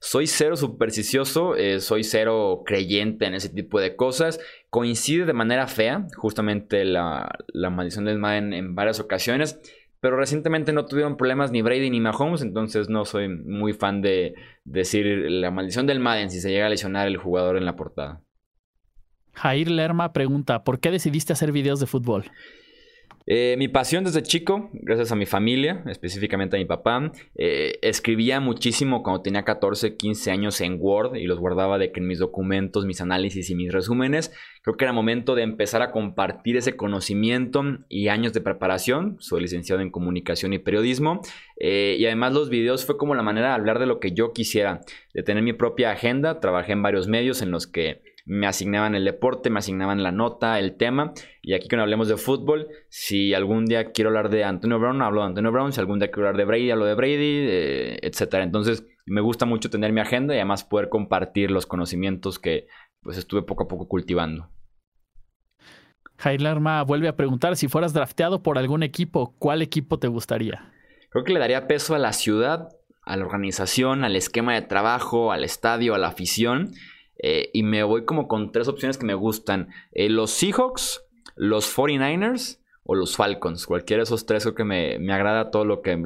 Soy 0.00 0.28
cero 0.28 0.56
supersticioso, 0.56 1.56
eh, 1.56 1.80
soy 1.80 2.04
cero 2.04 2.62
creyente 2.64 3.26
en 3.26 3.34
ese 3.34 3.48
tipo 3.48 3.80
de 3.80 3.96
cosas. 3.96 4.38
Coincide 4.70 5.26
de 5.26 5.32
manera 5.32 5.66
fea, 5.66 6.06
justamente 6.16 6.84
la, 6.84 7.28
maldición 7.52 8.04
del 8.04 8.18
Madden 8.18 8.52
en 8.52 8.76
varias 8.76 9.00
ocasiones. 9.00 9.60
Pero 10.00 10.16
recientemente 10.16 10.72
no 10.72 10.86
tuvieron 10.86 11.16
problemas 11.16 11.50
ni 11.50 11.62
Brady 11.62 11.90
ni 11.90 12.00
Mahomes, 12.00 12.42
entonces 12.42 12.88
no 12.88 13.04
soy 13.04 13.28
muy 13.28 13.72
fan 13.72 14.00
de 14.00 14.34
decir 14.64 15.06
la 15.30 15.50
maldición 15.50 15.86
del 15.86 16.00
Madden 16.00 16.30
si 16.30 16.40
se 16.40 16.50
llega 16.50 16.66
a 16.66 16.70
lesionar 16.70 17.08
el 17.08 17.16
jugador 17.16 17.56
en 17.56 17.64
la 17.64 17.76
portada. 17.76 18.22
Jair 19.34 19.70
Lerma 19.70 20.12
pregunta, 20.12 20.64
¿por 20.64 20.80
qué 20.80 20.90
decidiste 20.90 21.32
hacer 21.32 21.52
videos 21.52 21.80
de 21.80 21.86
fútbol? 21.86 22.24
Eh, 23.30 23.56
mi 23.58 23.68
pasión 23.68 24.04
desde 24.04 24.22
chico, 24.22 24.70
gracias 24.72 25.12
a 25.12 25.14
mi 25.14 25.26
familia, 25.26 25.84
específicamente 25.86 26.56
a 26.56 26.58
mi 26.58 26.64
papá, 26.64 27.12
eh, 27.34 27.78
escribía 27.82 28.40
muchísimo 28.40 29.02
cuando 29.02 29.20
tenía 29.20 29.44
14, 29.44 29.98
15 29.98 30.30
años 30.30 30.62
en 30.62 30.78
Word 30.80 31.16
y 31.16 31.26
los 31.26 31.38
guardaba 31.38 31.76
de 31.76 31.92
que 31.92 32.00
en 32.00 32.06
mis 32.06 32.20
documentos, 32.20 32.86
mis 32.86 33.02
análisis 33.02 33.50
y 33.50 33.54
mis 33.54 33.70
resúmenes. 33.70 34.32
Creo 34.62 34.78
que 34.78 34.86
era 34.86 34.94
momento 34.94 35.34
de 35.34 35.42
empezar 35.42 35.82
a 35.82 35.90
compartir 35.90 36.56
ese 36.56 36.74
conocimiento 36.74 37.62
y 37.90 38.08
años 38.08 38.32
de 38.32 38.40
preparación. 38.40 39.18
Soy 39.20 39.42
licenciado 39.42 39.82
en 39.82 39.90
comunicación 39.90 40.54
y 40.54 40.58
periodismo. 40.58 41.20
Eh, 41.60 41.96
y 41.98 42.06
además 42.06 42.32
los 42.32 42.48
videos 42.48 42.86
fue 42.86 42.96
como 42.96 43.14
la 43.14 43.22
manera 43.22 43.48
de 43.48 43.54
hablar 43.54 43.78
de 43.78 43.84
lo 43.84 44.00
que 44.00 44.12
yo 44.12 44.32
quisiera, 44.32 44.80
de 45.12 45.22
tener 45.22 45.42
mi 45.42 45.52
propia 45.52 45.90
agenda. 45.90 46.40
Trabajé 46.40 46.72
en 46.72 46.82
varios 46.82 47.08
medios 47.08 47.42
en 47.42 47.50
los 47.50 47.66
que 47.66 48.00
me 48.28 48.46
asignaban 48.46 48.94
el 48.94 49.06
deporte, 49.06 49.48
me 49.48 49.58
asignaban 49.58 50.02
la 50.02 50.12
nota, 50.12 50.58
el 50.58 50.76
tema. 50.76 51.14
Y 51.40 51.54
aquí 51.54 51.66
cuando 51.66 51.84
hablemos 51.84 52.08
de 52.08 52.18
fútbol, 52.18 52.68
si 52.90 53.32
algún 53.32 53.64
día 53.64 53.90
quiero 53.90 54.10
hablar 54.10 54.28
de 54.28 54.44
Antonio 54.44 54.78
Brown, 54.78 55.00
hablo 55.00 55.22
de 55.22 55.28
Antonio 55.28 55.50
Brown. 55.50 55.72
Si 55.72 55.80
algún 55.80 55.98
día 55.98 56.10
quiero 56.10 56.28
hablar 56.28 56.36
de 56.36 56.44
Brady, 56.44 56.70
hablo 56.70 56.84
de 56.84 56.94
Brady, 56.94 57.46
eh, 57.48 57.98
etc. 58.02 58.34
Entonces 58.34 58.86
me 59.06 59.22
gusta 59.22 59.46
mucho 59.46 59.70
tener 59.70 59.92
mi 59.92 60.02
agenda 60.02 60.34
y 60.34 60.36
además 60.36 60.62
poder 60.62 60.90
compartir 60.90 61.50
los 61.50 61.64
conocimientos 61.64 62.38
que 62.38 62.66
pues 63.00 63.16
estuve 63.16 63.42
poco 63.42 63.64
a 63.64 63.68
poco 63.68 63.88
cultivando. 63.88 64.50
Jair 66.18 66.46
Arma 66.46 66.82
vuelve 66.82 67.08
a 67.08 67.16
preguntar 67.16 67.56
si 67.56 67.66
fueras 67.68 67.94
drafteado 67.94 68.42
por 68.42 68.58
algún 68.58 68.82
equipo, 68.82 69.36
¿cuál 69.38 69.62
equipo 69.62 69.98
te 69.98 70.08
gustaría? 70.08 70.70
Creo 71.08 71.24
que 71.24 71.32
le 71.32 71.40
daría 71.40 71.66
peso 71.66 71.94
a 71.94 71.98
la 71.98 72.12
ciudad, 72.12 72.68
a 73.04 73.16
la 73.16 73.24
organización, 73.24 74.04
al 74.04 74.16
esquema 74.16 74.52
de 74.52 74.62
trabajo, 74.62 75.32
al 75.32 75.44
estadio, 75.44 75.94
a 75.94 75.98
la 75.98 76.08
afición 76.08 76.72
eh, 77.18 77.50
y 77.52 77.62
me 77.62 77.82
voy 77.82 78.04
como 78.04 78.28
con 78.28 78.52
tres 78.52 78.68
opciones 78.68 78.98
que 78.98 79.06
me 79.06 79.14
gustan. 79.14 79.68
Eh, 79.92 80.08
los 80.08 80.30
Seahawks, 80.30 81.04
los 81.36 81.76
49ers 81.76 82.60
o 82.84 82.94
los 82.94 83.16
Falcons. 83.16 83.66
Cualquiera 83.66 84.00
de 84.00 84.04
esos 84.04 84.26
tres 84.26 84.44
creo 84.44 84.54
que 84.54 84.64
me, 84.64 85.12
agrada 85.12 85.50
todo 85.50 85.64
lo 85.64 85.82
que, 85.82 86.00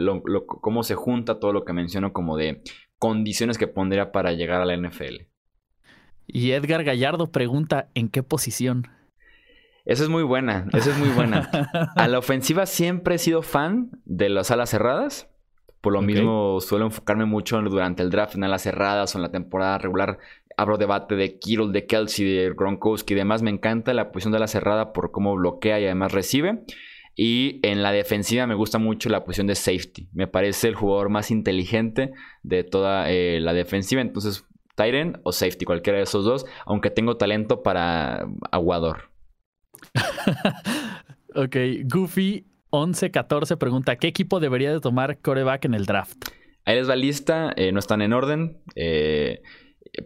cómo 0.46 0.82
se 0.82 0.94
junta 0.94 1.38
todo 1.38 1.52
lo 1.52 1.64
que 1.64 1.72
menciono 1.72 2.12
como 2.12 2.36
de 2.36 2.62
condiciones 2.98 3.58
que 3.58 3.68
pondría 3.68 4.12
para 4.12 4.32
llegar 4.32 4.60
a 4.60 4.64
la 4.64 4.76
NFL. 4.76 5.26
Y 6.26 6.52
Edgar 6.52 6.84
Gallardo 6.84 7.30
pregunta, 7.30 7.90
¿en 7.94 8.08
qué 8.08 8.22
posición? 8.22 8.88
Esa 9.84 10.04
es 10.04 10.08
muy 10.08 10.22
buena, 10.22 10.66
esa 10.72 10.90
es 10.90 10.98
muy 10.98 11.08
buena. 11.08 11.50
A 11.96 12.06
la 12.06 12.18
ofensiva 12.18 12.66
siempre 12.66 13.16
he 13.16 13.18
sido 13.18 13.42
fan 13.42 13.90
de 14.04 14.28
las 14.28 14.50
alas 14.50 14.70
cerradas. 14.70 15.28
Por 15.80 15.92
lo 15.92 16.00
mismo 16.00 16.60
suelo 16.60 16.86
enfocarme 16.86 17.24
mucho 17.24 17.60
durante 17.60 18.04
el 18.04 18.10
draft 18.10 18.36
en 18.36 18.44
alas 18.44 18.62
cerradas 18.62 19.14
o 19.14 19.18
en 19.18 19.22
la 19.22 19.32
temporada 19.32 19.78
regular 19.78 20.18
abro 20.56 20.78
debate 20.78 21.14
de 21.14 21.38
Kittle, 21.38 21.72
de 21.72 21.86
Kelsey, 21.86 22.24
de 22.24 22.54
Gronkowski 22.54 23.14
y 23.14 23.16
demás. 23.16 23.42
Me 23.42 23.50
encanta 23.50 23.94
la 23.94 24.12
posición 24.12 24.32
de 24.32 24.38
la 24.38 24.46
cerrada 24.46 24.92
por 24.92 25.10
cómo 25.10 25.34
bloquea 25.34 25.80
y 25.80 25.84
además 25.84 26.12
recibe. 26.12 26.64
Y 27.14 27.60
en 27.62 27.82
la 27.82 27.92
defensiva 27.92 28.46
me 28.46 28.54
gusta 28.54 28.78
mucho 28.78 29.08
la 29.08 29.24
posición 29.24 29.46
de 29.46 29.54
safety. 29.54 30.08
Me 30.12 30.26
parece 30.26 30.68
el 30.68 30.74
jugador 30.74 31.10
más 31.10 31.30
inteligente 31.30 32.12
de 32.42 32.64
toda 32.64 33.10
eh, 33.10 33.38
la 33.40 33.52
defensiva. 33.52 34.00
Entonces, 34.00 34.46
Tyrant 34.76 35.18
o 35.22 35.32
safety, 35.32 35.64
cualquiera 35.64 35.98
de 35.98 36.04
esos 36.04 36.24
dos. 36.24 36.46
Aunque 36.64 36.90
tengo 36.90 37.16
talento 37.16 37.62
para 37.62 38.26
aguador. 38.50 39.10
ok, 41.34 41.56
Goofy 41.84 42.46
1114 42.72 43.56
pregunta: 43.58 43.96
¿Qué 43.96 44.08
equipo 44.08 44.40
debería 44.40 44.72
de 44.72 44.80
tomar 44.80 45.18
coreback 45.20 45.66
en 45.66 45.74
el 45.74 45.84
draft? 45.84 46.28
Ahí 46.64 46.76
les 46.76 46.88
va 46.88 46.96
lista, 46.96 47.52
eh, 47.56 47.72
no 47.72 47.78
están 47.78 48.02
en 48.02 48.12
orden. 48.12 48.62
Eh, 48.76 49.42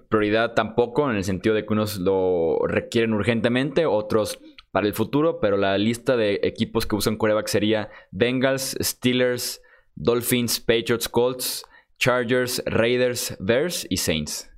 prioridad 0.09 0.55
tampoco, 0.55 1.11
en 1.11 1.17
el 1.17 1.25
sentido 1.25 1.55
de 1.55 1.65
que 1.65 1.73
unos 1.73 1.99
lo 1.99 2.59
requieren 2.67 3.13
urgentemente, 3.13 3.87
otros 3.87 4.41
para 4.73 4.87
el 4.87 4.95
futuro, 4.95 5.41
pero 5.41 5.57
la 5.57 5.79
lista 5.79 6.17
de 6.17 6.41
equipos 6.43 6.87
que 6.87 6.97
usan 6.97 7.17
coreback 7.17 7.47
sería 7.47 7.89
Bengals, 8.11 8.77
Steelers, 8.81 9.63
Dolphins, 9.95 10.61
Patriots, 10.61 11.09
Colts, 11.09 11.65
Chargers, 11.99 12.63
Raiders, 12.67 13.37
Bears 13.41 13.87
y 13.89 13.97
Saints. 13.97 14.51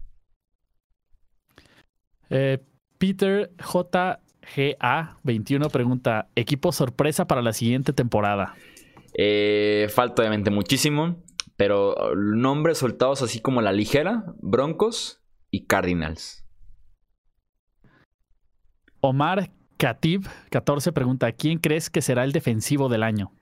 Eh, 2.31 2.59
Peter 2.99 3.51
JGA21 3.59 5.71
pregunta, 5.71 6.29
¿equipo 6.35 6.73
sorpresa 6.73 7.27
para 7.27 7.43
la 7.43 7.53
siguiente 7.53 7.93
temporada? 7.93 8.55
Eh, 9.15 9.89
falta 9.91 10.23
obviamente 10.23 10.51
muchísimo, 10.51 11.23
pero 11.59 12.15
nombres 12.15 12.79
soltados 12.79 13.21
así 13.21 13.41
como 13.41 13.61
la 13.61 13.73
ligera, 13.73 14.25
Broncos, 14.41 15.21
y 15.51 15.67
Cardinals. 15.67 16.47
Omar 19.01 19.51
Katib, 19.77 20.27
14, 20.51 20.93
pregunta: 20.93 21.33
¿Quién 21.33 21.59
crees 21.59 21.91
que 21.91 22.01
será 22.01 22.23
el 22.23 22.33
defensivo 22.33 22.89
del 22.89 23.03
año? 23.03 23.33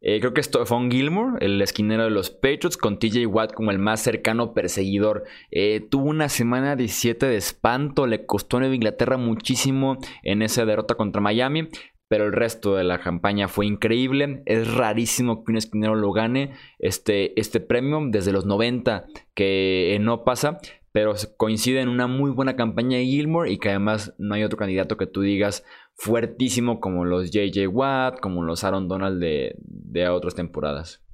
Eh, 0.00 0.20
creo 0.20 0.32
que 0.32 0.40
es 0.40 0.46
Stephon 0.46 0.90
Gilmore, 0.90 1.44
el 1.44 1.60
esquinero 1.60 2.04
de 2.04 2.10
los 2.10 2.30
Patriots, 2.30 2.76
con 2.76 2.98
TJ 2.98 3.26
Watt 3.26 3.52
como 3.52 3.70
el 3.70 3.78
más 3.78 4.00
cercano 4.00 4.54
perseguidor. 4.54 5.24
Eh, 5.50 5.86
tuvo 5.90 6.08
una 6.08 6.28
semana 6.28 6.74
17 6.74 7.26
de 7.26 7.36
espanto, 7.36 8.06
le 8.06 8.24
costó 8.24 8.56
a 8.56 8.60
Nueva 8.60 8.76
Inglaterra 8.76 9.16
muchísimo 9.18 9.98
en 10.22 10.40
esa 10.42 10.64
derrota 10.64 10.94
contra 10.94 11.20
Miami, 11.20 11.68
pero 12.08 12.26
el 12.26 12.32
resto 12.32 12.74
de 12.74 12.84
la 12.84 13.00
campaña 13.00 13.48
fue 13.48 13.66
increíble. 13.66 14.42
Es 14.46 14.74
rarísimo 14.74 15.44
que 15.44 15.52
un 15.52 15.58
esquinero 15.58 15.94
lo 15.94 16.12
gane 16.12 16.52
este, 16.78 17.38
este 17.38 17.60
premio 17.60 18.00
desde 18.08 18.32
los 18.32 18.46
90 18.46 19.06
que 19.34 19.94
eh, 19.94 19.98
no 19.98 20.24
pasa 20.24 20.58
pero 20.92 21.14
coincide 21.36 21.80
en 21.80 21.88
una 21.88 22.06
muy 22.06 22.30
buena 22.30 22.56
campaña 22.56 22.98
de 22.98 23.04
Gilmore 23.04 23.52
y 23.52 23.58
que 23.58 23.68
además 23.68 24.14
no 24.18 24.34
hay 24.34 24.42
otro 24.42 24.58
candidato 24.58 24.96
que 24.96 25.06
tú 25.06 25.20
digas 25.20 25.64
fuertísimo 25.94 26.80
como 26.80 27.04
los 27.04 27.30
JJ 27.30 27.68
Watt, 27.68 28.20
como 28.20 28.42
los 28.42 28.64
Aaron 28.64 28.88
Donald 28.88 29.20
de, 29.20 29.54
de 29.60 30.08
otras 30.08 30.34
temporadas. 30.34 31.04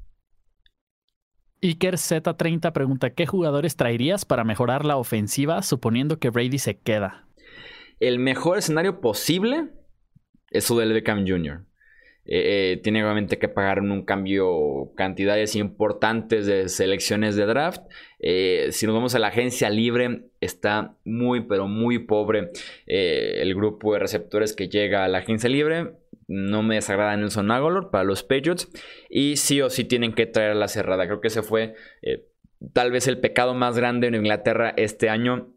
Iker 1.63 1.95
Z30 1.95 2.73
pregunta, 2.73 3.11
¿qué 3.11 3.27
jugadores 3.27 3.77
traerías 3.77 4.25
para 4.25 4.45
mejorar 4.45 4.85
la 4.85 4.97
ofensiva 4.97 5.63
suponiendo 5.63 6.19
que 6.19 6.31
Brady 6.31 6.59
se 6.59 6.79
queda? 6.79 7.29
El 8.01 8.19
mejor 8.19 8.59
escenario 8.59 9.01
posible 9.01 9.71
es 10.55 10.64
su 10.64 10.79
del 10.79 10.93
Beckham 10.93 11.27
Jr. 11.27 11.64
Eh, 12.27 12.73
eh, 12.73 12.77
tiene 12.79 13.05
obviamente 13.05 13.38
que 13.38 13.49
pagar 13.49 13.81
un 13.81 14.03
cambio 14.05 14.93
cantidades 14.97 15.57
importantes 15.57 16.47
de 16.47 16.69
selecciones 16.71 17.37
de 17.37 17.45
draft. 17.45 17.83
Eh, 18.19 18.69
si 18.71 18.87
nos 18.87 18.95
vamos 18.95 19.14
a 19.14 19.19
la 19.19 19.29
agencia 19.29 19.69
libre, 19.69 20.23
está 20.40 20.97
muy, 21.05 21.43
pero 21.43 21.69
muy 21.69 21.99
pobre 21.99 22.51
el 22.87 23.55
grupo 23.55 23.93
de 23.93 23.99
receptores 23.99 24.55
que 24.55 24.69
llega 24.69 25.05
a 25.05 25.09
la 25.09 25.19
agencia 25.19 25.51
libre. 25.51 25.93
No 26.27 26.62
me 26.62 26.77
desagrada 26.77 27.17
Nelson 27.17 27.51
Aguilar 27.51 27.90
para 27.90 28.05
los 28.05 28.23
Patriots. 28.23 28.71
Y 29.11 29.37
sí 29.37 29.61
o 29.61 29.69
sí 29.69 29.85
tienen 29.85 30.14
que 30.14 30.25
traer 30.25 30.53
a 30.53 30.55
la 30.55 30.69
cerrada. 30.69 31.07
Creo 31.07 31.21
que 31.21 31.29
ese 31.29 31.43
fue 31.43 31.75
tal 32.73 32.90
vez 32.90 33.07
el 33.07 33.19
pecado 33.19 33.53
más 33.55 33.77
grande 33.77 34.07
en 34.07 34.14
Inglaterra 34.14 34.73
este 34.79 35.11
año 35.11 35.54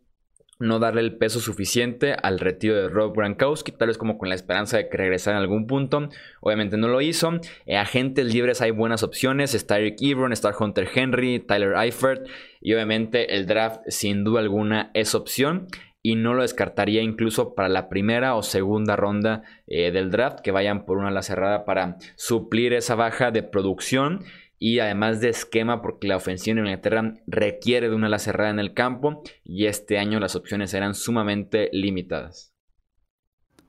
no 0.60 0.80
darle 0.80 1.02
el 1.02 1.18
peso 1.18 1.40
suficiente 1.40 2.16
al 2.22 2.40
retiro 2.40 2.76
de 2.76 2.90
Rob 2.90 3.16
Gronkowski, 3.16 3.72
tal 3.72 3.90
vez 3.90 3.98
como 3.98 4.18
con 4.18 4.30
la 4.30 4.36
esperanza 4.36 4.78
de 4.78 4.90
que 4.90 4.98
regresara 4.98 5.38
en 5.38 5.44
algún 5.44 5.68
punto. 5.68 6.10
Obviamente 6.42 6.78
no 6.78 6.88
lo 6.88 7.02
hizo. 7.02 7.40
Eh, 7.66 7.78
agentes 7.78 8.34
libres 8.34 8.62
hay 8.62 8.72
buenas 8.72 9.04
opciones. 9.04 9.54
Está 9.54 9.78
Eric 9.78 9.98
Ebron, 10.02 10.34
está 10.34 10.56
Hunter 10.58 10.88
Henry, 10.94 11.40
Tyler 11.40 11.76
Eifert. 11.78 12.28
Y 12.62 12.74
obviamente 12.74 13.36
el 13.36 13.46
draft 13.46 13.82
sin 13.88 14.24
duda 14.24 14.40
alguna 14.40 14.92
es 14.94 15.16
opción. 15.16 15.68
Y 16.02 16.16
no 16.16 16.34
lo 16.34 16.44
descartaría 16.44 17.02
incluso 17.02 17.54
para 17.54 17.70
la 17.70 17.90
primera 17.90 18.36
o 18.36 18.44
segunda 18.44 18.96
ronda 18.96 19.42
eh, 19.68 19.92
del 19.92 20.10
draft, 20.10 20.40
que 20.40 20.52
vayan 20.52 20.86
por 20.86 20.98
una 20.98 21.10
ala 21.10 21.22
cerrada 21.22 21.66
para 21.66 21.98
suplir 22.16 22.74
esa 22.74 22.96
baja 22.96 23.32
de 23.32 23.44
producción 23.44 24.24
y 24.60 24.80
además 24.80 25.22
de 25.22 25.30
esquema 25.30 25.82
porque 25.82 26.08
la 26.08 26.18
ofensiva 26.18 26.60
en 26.60 26.66
Inglaterra 26.66 27.14
requiere 27.28 27.90
de 27.90 27.96
una 27.96 28.08
ala 28.08 28.20
cerrada 28.20 28.50
en 28.50 28.60
el 28.60 28.74
campo 28.74 29.22
y 29.44 29.66
este 29.66 30.00
año 30.00 30.20
las 30.20 30.36
opciones 30.36 30.74
eran 30.74 30.96
sumamente 30.96 31.70
limitadas. 31.72 32.54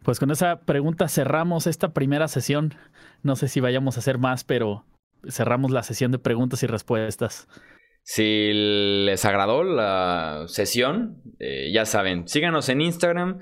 pues 0.03 0.19
con 0.19 0.31
esa 0.31 0.61
pregunta 0.61 1.09
cerramos 1.09 1.67
esta 1.67 1.93
primera 1.93 2.29
sesión. 2.29 2.75
No 3.23 3.37
sé 3.37 3.49
si 3.49 3.61
vayamos 3.61 3.97
a 3.97 4.01
hacer 4.01 4.19
más, 4.19 4.45
pero 4.45 4.87
cerramos 5.29 5.71
la 5.71 5.83
sesión 5.83 6.13
de 6.13 6.19
preguntas 6.19 6.63
y 6.63 6.67
respuestas. 6.67 7.49
Si 8.11 8.53
les 8.55 9.27
agradó 9.27 9.63
la 9.65 10.45
sesión, 10.47 11.21
eh, 11.41 11.71
ya 11.75 11.85
saben, 11.85 12.27
síganos 12.27 12.71
en 12.71 12.81
Instagram. 12.81 13.41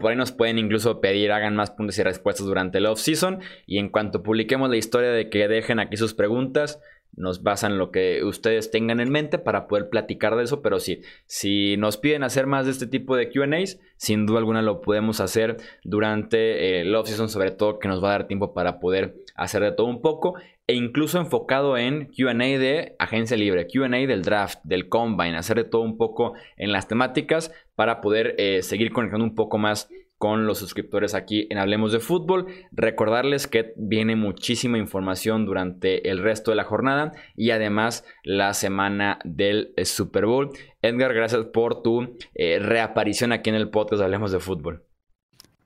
por 0.00 0.10
ahí 0.10 0.16
nos 0.16 0.32
pueden 0.32 0.56
incluso 0.56 1.02
pedir, 1.02 1.32
hagan 1.32 1.54
más 1.54 1.70
puntos 1.70 1.98
y 1.98 2.02
respuestas 2.02 2.46
durante 2.46 2.78
el 2.78 2.86
off-season. 2.86 3.40
Y 3.66 3.76
en 3.76 3.90
cuanto 3.90 4.22
publiquemos 4.22 4.70
la 4.70 4.78
historia 4.78 5.10
de 5.10 5.28
que 5.28 5.48
dejen 5.48 5.80
aquí 5.80 5.98
sus 5.98 6.14
preguntas, 6.14 6.80
nos 7.14 7.42
basan 7.42 7.76
lo 7.76 7.90
que 7.90 8.24
ustedes 8.24 8.70
tengan 8.70 9.00
en 9.00 9.10
mente 9.10 9.38
para 9.38 9.66
poder 9.66 9.90
platicar 9.90 10.34
de 10.34 10.44
eso. 10.44 10.62
Pero 10.62 10.80
sí, 10.80 11.02
si 11.26 11.76
nos 11.76 11.98
piden 11.98 12.22
hacer 12.22 12.46
más 12.46 12.64
de 12.64 12.72
este 12.72 12.86
tipo 12.86 13.16
de 13.16 13.28
QAs, 13.28 13.78
sin 13.98 14.24
duda 14.24 14.38
alguna 14.38 14.62
lo 14.62 14.80
podemos 14.80 15.20
hacer 15.20 15.58
durante 15.84 16.80
el 16.80 16.94
off-season, 16.94 17.28
sobre 17.28 17.50
todo 17.50 17.78
que 17.78 17.88
nos 17.88 18.02
va 18.02 18.08
a 18.08 18.12
dar 18.12 18.28
tiempo 18.28 18.54
para 18.54 18.80
poder 18.80 19.16
hacer 19.34 19.62
de 19.62 19.72
todo 19.72 19.88
un 19.88 20.00
poco 20.00 20.36
e 20.66 20.74
incluso 20.74 21.18
enfocado 21.18 21.76
en 21.76 22.06
QA 22.06 22.34
de 22.34 22.96
agencia 22.98 23.36
libre, 23.36 23.66
QA 23.66 23.88
del 23.88 24.22
draft, 24.22 24.58
del 24.64 24.88
combine, 24.88 25.36
hacer 25.36 25.56
de 25.58 25.64
todo 25.64 25.82
un 25.82 25.96
poco 25.96 26.34
en 26.56 26.72
las 26.72 26.88
temáticas 26.88 27.52
para 27.74 28.00
poder 28.00 28.34
eh, 28.38 28.62
seguir 28.62 28.92
conectando 28.92 29.24
un 29.24 29.34
poco 29.34 29.58
más 29.58 29.88
con 30.18 30.46
los 30.46 30.58
suscriptores 30.58 31.14
aquí 31.14 31.46
en 31.50 31.58
Hablemos 31.58 31.92
de 31.92 32.00
Fútbol. 32.00 32.46
Recordarles 32.72 33.46
que 33.46 33.74
viene 33.76 34.16
muchísima 34.16 34.78
información 34.78 35.44
durante 35.44 36.08
el 36.10 36.22
resto 36.22 36.50
de 36.50 36.56
la 36.56 36.64
jornada 36.64 37.12
y 37.36 37.50
además 37.50 38.04
la 38.22 38.54
semana 38.54 39.18
del 39.24 39.72
eh, 39.76 39.84
Super 39.84 40.26
Bowl. 40.26 40.50
Edgar, 40.82 41.12
gracias 41.12 41.44
por 41.46 41.82
tu 41.82 42.16
eh, 42.34 42.58
reaparición 42.58 43.32
aquí 43.32 43.50
en 43.50 43.56
el 43.56 43.70
podcast 43.70 44.02
Hablemos 44.02 44.32
de 44.32 44.40
Fútbol. 44.40 44.85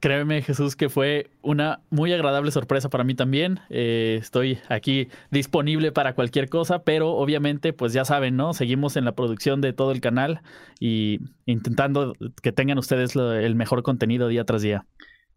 Créeme, 0.00 0.40
Jesús, 0.40 0.76
que 0.76 0.88
fue 0.88 1.30
una 1.42 1.82
muy 1.90 2.10
agradable 2.14 2.50
sorpresa 2.52 2.88
para 2.88 3.04
mí 3.04 3.14
también. 3.14 3.60
Eh, 3.68 4.16
estoy 4.18 4.58
aquí 4.70 5.08
disponible 5.30 5.92
para 5.92 6.14
cualquier 6.14 6.48
cosa, 6.48 6.84
pero 6.84 7.10
obviamente, 7.10 7.74
pues 7.74 7.92
ya 7.92 8.06
saben, 8.06 8.34
¿no? 8.34 8.54
Seguimos 8.54 8.96
en 8.96 9.04
la 9.04 9.12
producción 9.12 9.60
de 9.60 9.74
todo 9.74 9.92
el 9.92 10.00
canal 10.00 10.40
y 10.78 11.20
intentando 11.44 12.14
que 12.42 12.50
tengan 12.50 12.78
ustedes 12.78 13.14
el 13.14 13.54
mejor 13.56 13.82
contenido 13.82 14.28
día 14.28 14.44
tras 14.44 14.62
día. 14.62 14.86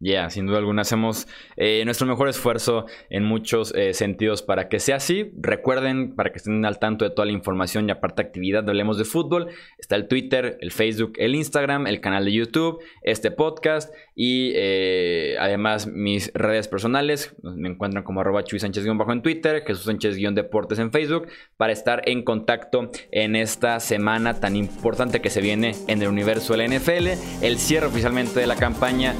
Ya, 0.00 0.28
sin 0.28 0.46
duda 0.46 0.58
alguna 0.58 0.82
hacemos 0.82 1.28
eh, 1.56 1.82
nuestro 1.84 2.06
mejor 2.06 2.28
esfuerzo 2.28 2.86
en 3.10 3.24
muchos 3.24 3.72
eh, 3.74 3.94
sentidos 3.94 4.42
para 4.42 4.68
que 4.68 4.80
sea 4.80 4.96
así. 4.96 5.32
Recuerden, 5.40 6.14
para 6.14 6.30
que 6.30 6.38
estén 6.38 6.64
al 6.64 6.78
tanto 6.78 7.04
de 7.04 7.10
toda 7.10 7.26
la 7.26 7.32
información 7.32 7.88
y 7.88 7.92
aparte 7.92 8.20
actividad 8.20 8.68
Hablemos 8.68 8.98
de 8.98 9.04
Fútbol, 9.04 9.48
está 9.78 9.96
el 9.96 10.08
Twitter, 10.08 10.58
el 10.60 10.72
Facebook, 10.72 11.12
el 11.16 11.34
Instagram, 11.34 11.86
el 11.86 12.00
canal 12.00 12.24
de 12.24 12.32
YouTube, 12.32 12.82
este 13.02 13.30
podcast 13.30 13.94
y 14.14 14.52
eh, 14.54 15.36
además 15.38 15.86
mis 15.86 16.32
redes 16.34 16.68
personales. 16.68 17.34
Me 17.42 17.68
encuentran 17.68 18.04
como 18.04 18.20
arroba 18.20 18.44
Chuy 18.44 18.58
Sánchez-bajo 18.58 19.12
en 19.12 19.22
Twitter, 19.22 19.62
Jesús 19.66 19.84
Sánchez-deportes 19.84 20.78
en 20.80 20.92
Facebook, 20.92 21.28
para 21.56 21.72
estar 21.72 22.02
en 22.06 22.24
contacto 22.24 22.90
en 23.10 23.36
esta 23.36 23.80
semana 23.80 24.40
tan 24.40 24.56
importante 24.56 25.20
que 25.20 25.30
se 25.30 25.40
viene 25.40 25.74
en 25.88 26.02
el 26.02 26.08
universo 26.08 26.54
de 26.54 26.66
la 26.66 26.76
NFL, 26.76 27.42
el 27.42 27.58
cierre 27.58 27.86
oficialmente 27.86 28.40
de 28.40 28.46
la 28.46 28.56
campaña 28.56 29.14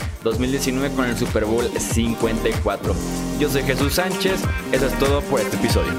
2019 0.65 0.97
con 0.97 1.05
el 1.05 1.19
Super 1.19 1.45
Bowl 1.45 1.69
54. 1.79 2.95
Yo 3.39 3.51
soy 3.51 3.63
Jesús 3.65 3.95
Sánchez, 3.95 4.41
eso 4.73 4.87
es 4.87 4.99
todo 4.99 5.21
por 5.23 5.41
este 5.41 5.57
episodio. 5.57 5.93